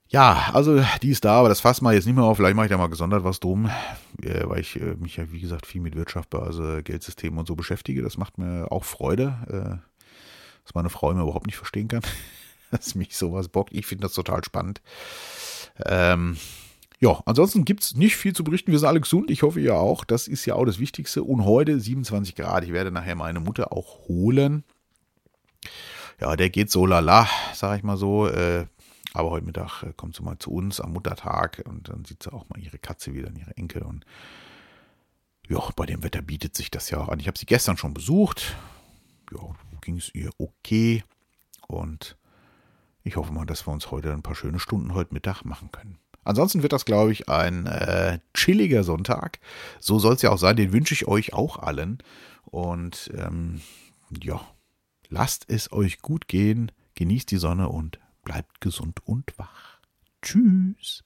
Ja, 0.08 0.50
also 0.52 0.84
die 1.00 1.08
ist 1.08 1.24
da, 1.24 1.38
aber 1.38 1.48
das 1.48 1.60
fassen 1.60 1.86
wir 1.86 1.94
jetzt 1.94 2.04
nicht 2.04 2.14
mehr 2.14 2.24
auf. 2.24 2.36
Vielleicht 2.36 2.56
mache 2.56 2.66
ich 2.66 2.70
da 2.70 2.76
mal 2.76 2.90
gesondert 2.90 3.24
was 3.24 3.40
drum, 3.40 3.70
äh, 4.20 4.46
weil 4.46 4.60
ich 4.60 4.78
äh, 4.78 4.96
mich 4.96 5.16
ja, 5.16 5.32
wie 5.32 5.40
gesagt, 5.40 5.64
viel 5.64 5.80
mit 5.80 5.96
Wirtschaft, 5.96 6.28
Börse, 6.28 6.82
Geldsystem 6.82 7.38
und 7.38 7.48
so 7.48 7.56
beschäftige. 7.56 8.02
Das 8.02 8.18
macht 8.18 8.36
mir 8.36 8.70
auch 8.70 8.84
Freude, 8.84 9.32
äh, 9.46 10.62
dass 10.64 10.74
meine 10.74 10.90
Frau 10.90 11.10
immer 11.10 11.22
überhaupt 11.22 11.46
nicht 11.46 11.56
verstehen 11.56 11.88
kann, 11.88 12.02
dass 12.70 12.94
mich 12.94 13.16
sowas 13.16 13.48
bockt. 13.48 13.72
Ich 13.72 13.86
finde 13.86 14.02
das 14.02 14.12
total 14.12 14.44
spannend. 14.44 14.82
Ähm, 15.86 16.36
ja, 17.00 17.22
ansonsten 17.26 17.64
gibt 17.64 17.84
es 17.84 17.94
nicht 17.94 18.16
viel 18.16 18.34
zu 18.34 18.42
berichten. 18.42 18.72
Wir 18.72 18.78
sind 18.78 18.88
alle 18.88 19.00
gesund. 19.00 19.30
Ich 19.30 19.42
hoffe, 19.42 19.60
ihr 19.60 19.76
auch. 19.76 20.04
Das 20.04 20.26
ist 20.26 20.44
ja 20.46 20.54
auch 20.54 20.64
das 20.64 20.80
Wichtigste. 20.80 21.22
Und 21.22 21.44
heute 21.44 21.78
27 21.78 22.34
Grad. 22.34 22.64
Ich 22.64 22.72
werde 22.72 22.90
nachher 22.90 23.14
meine 23.14 23.38
Mutter 23.38 23.72
auch 23.72 24.08
holen. 24.08 24.64
Ja, 26.20 26.34
der 26.34 26.50
geht 26.50 26.70
so 26.70 26.86
lala, 26.86 27.28
sag 27.54 27.78
ich 27.78 27.84
mal 27.84 27.96
so. 27.96 28.26
Äh, 28.26 28.66
aber 29.14 29.30
heute 29.30 29.46
Mittag 29.46 29.84
äh, 29.84 29.92
kommt 29.96 30.16
sie 30.16 30.24
mal 30.24 30.38
zu 30.38 30.50
uns 30.50 30.80
am 30.80 30.92
Muttertag 30.92 31.62
und 31.66 31.88
dann 31.88 32.04
sieht 32.04 32.24
sie 32.24 32.32
auch 32.32 32.48
mal 32.48 32.58
ihre 32.58 32.78
Katze 32.78 33.14
wieder, 33.14 33.30
ihre 33.30 33.56
Enkel. 33.56 33.82
Und 33.82 34.04
ja, 35.48 35.60
bei 35.76 35.86
dem 35.86 36.02
Wetter 36.02 36.20
bietet 36.20 36.56
sich 36.56 36.70
das 36.70 36.90
ja 36.90 36.98
auch 36.98 37.08
an. 37.08 37.20
Ich 37.20 37.28
habe 37.28 37.38
sie 37.38 37.46
gestern 37.46 37.76
schon 37.76 37.94
besucht. 37.94 38.56
Ja, 39.32 39.40
ging 39.82 39.98
es 39.98 40.12
ihr 40.14 40.30
okay. 40.38 41.04
Und 41.68 42.16
ich 43.04 43.14
hoffe 43.14 43.32
mal, 43.32 43.46
dass 43.46 43.66
wir 43.68 43.72
uns 43.72 43.92
heute 43.92 44.12
ein 44.12 44.22
paar 44.22 44.34
schöne 44.34 44.58
Stunden 44.58 44.94
heute 44.94 45.14
Mittag 45.14 45.44
machen 45.44 45.70
können. 45.70 45.98
Ansonsten 46.28 46.62
wird 46.62 46.74
das, 46.74 46.84
glaube 46.84 47.10
ich, 47.10 47.30
ein 47.30 47.64
äh, 47.64 48.18
chilliger 48.34 48.84
Sonntag. 48.84 49.40
So 49.80 49.98
soll 49.98 50.12
es 50.12 50.20
ja 50.20 50.28
auch 50.30 50.36
sein. 50.36 50.56
Den 50.56 50.74
wünsche 50.74 50.92
ich 50.92 51.08
euch 51.08 51.32
auch 51.32 51.58
allen. 51.58 52.02
Und 52.44 53.10
ähm, 53.16 53.62
ja, 54.22 54.38
lasst 55.08 55.46
es 55.48 55.72
euch 55.72 56.02
gut 56.02 56.28
gehen, 56.28 56.70
genießt 56.96 57.30
die 57.30 57.38
Sonne 57.38 57.70
und 57.70 57.98
bleibt 58.24 58.60
gesund 58.60 59.00
und 59.06 59.38
wach. 59.38 59.80
Tschüss. 60.20 61.02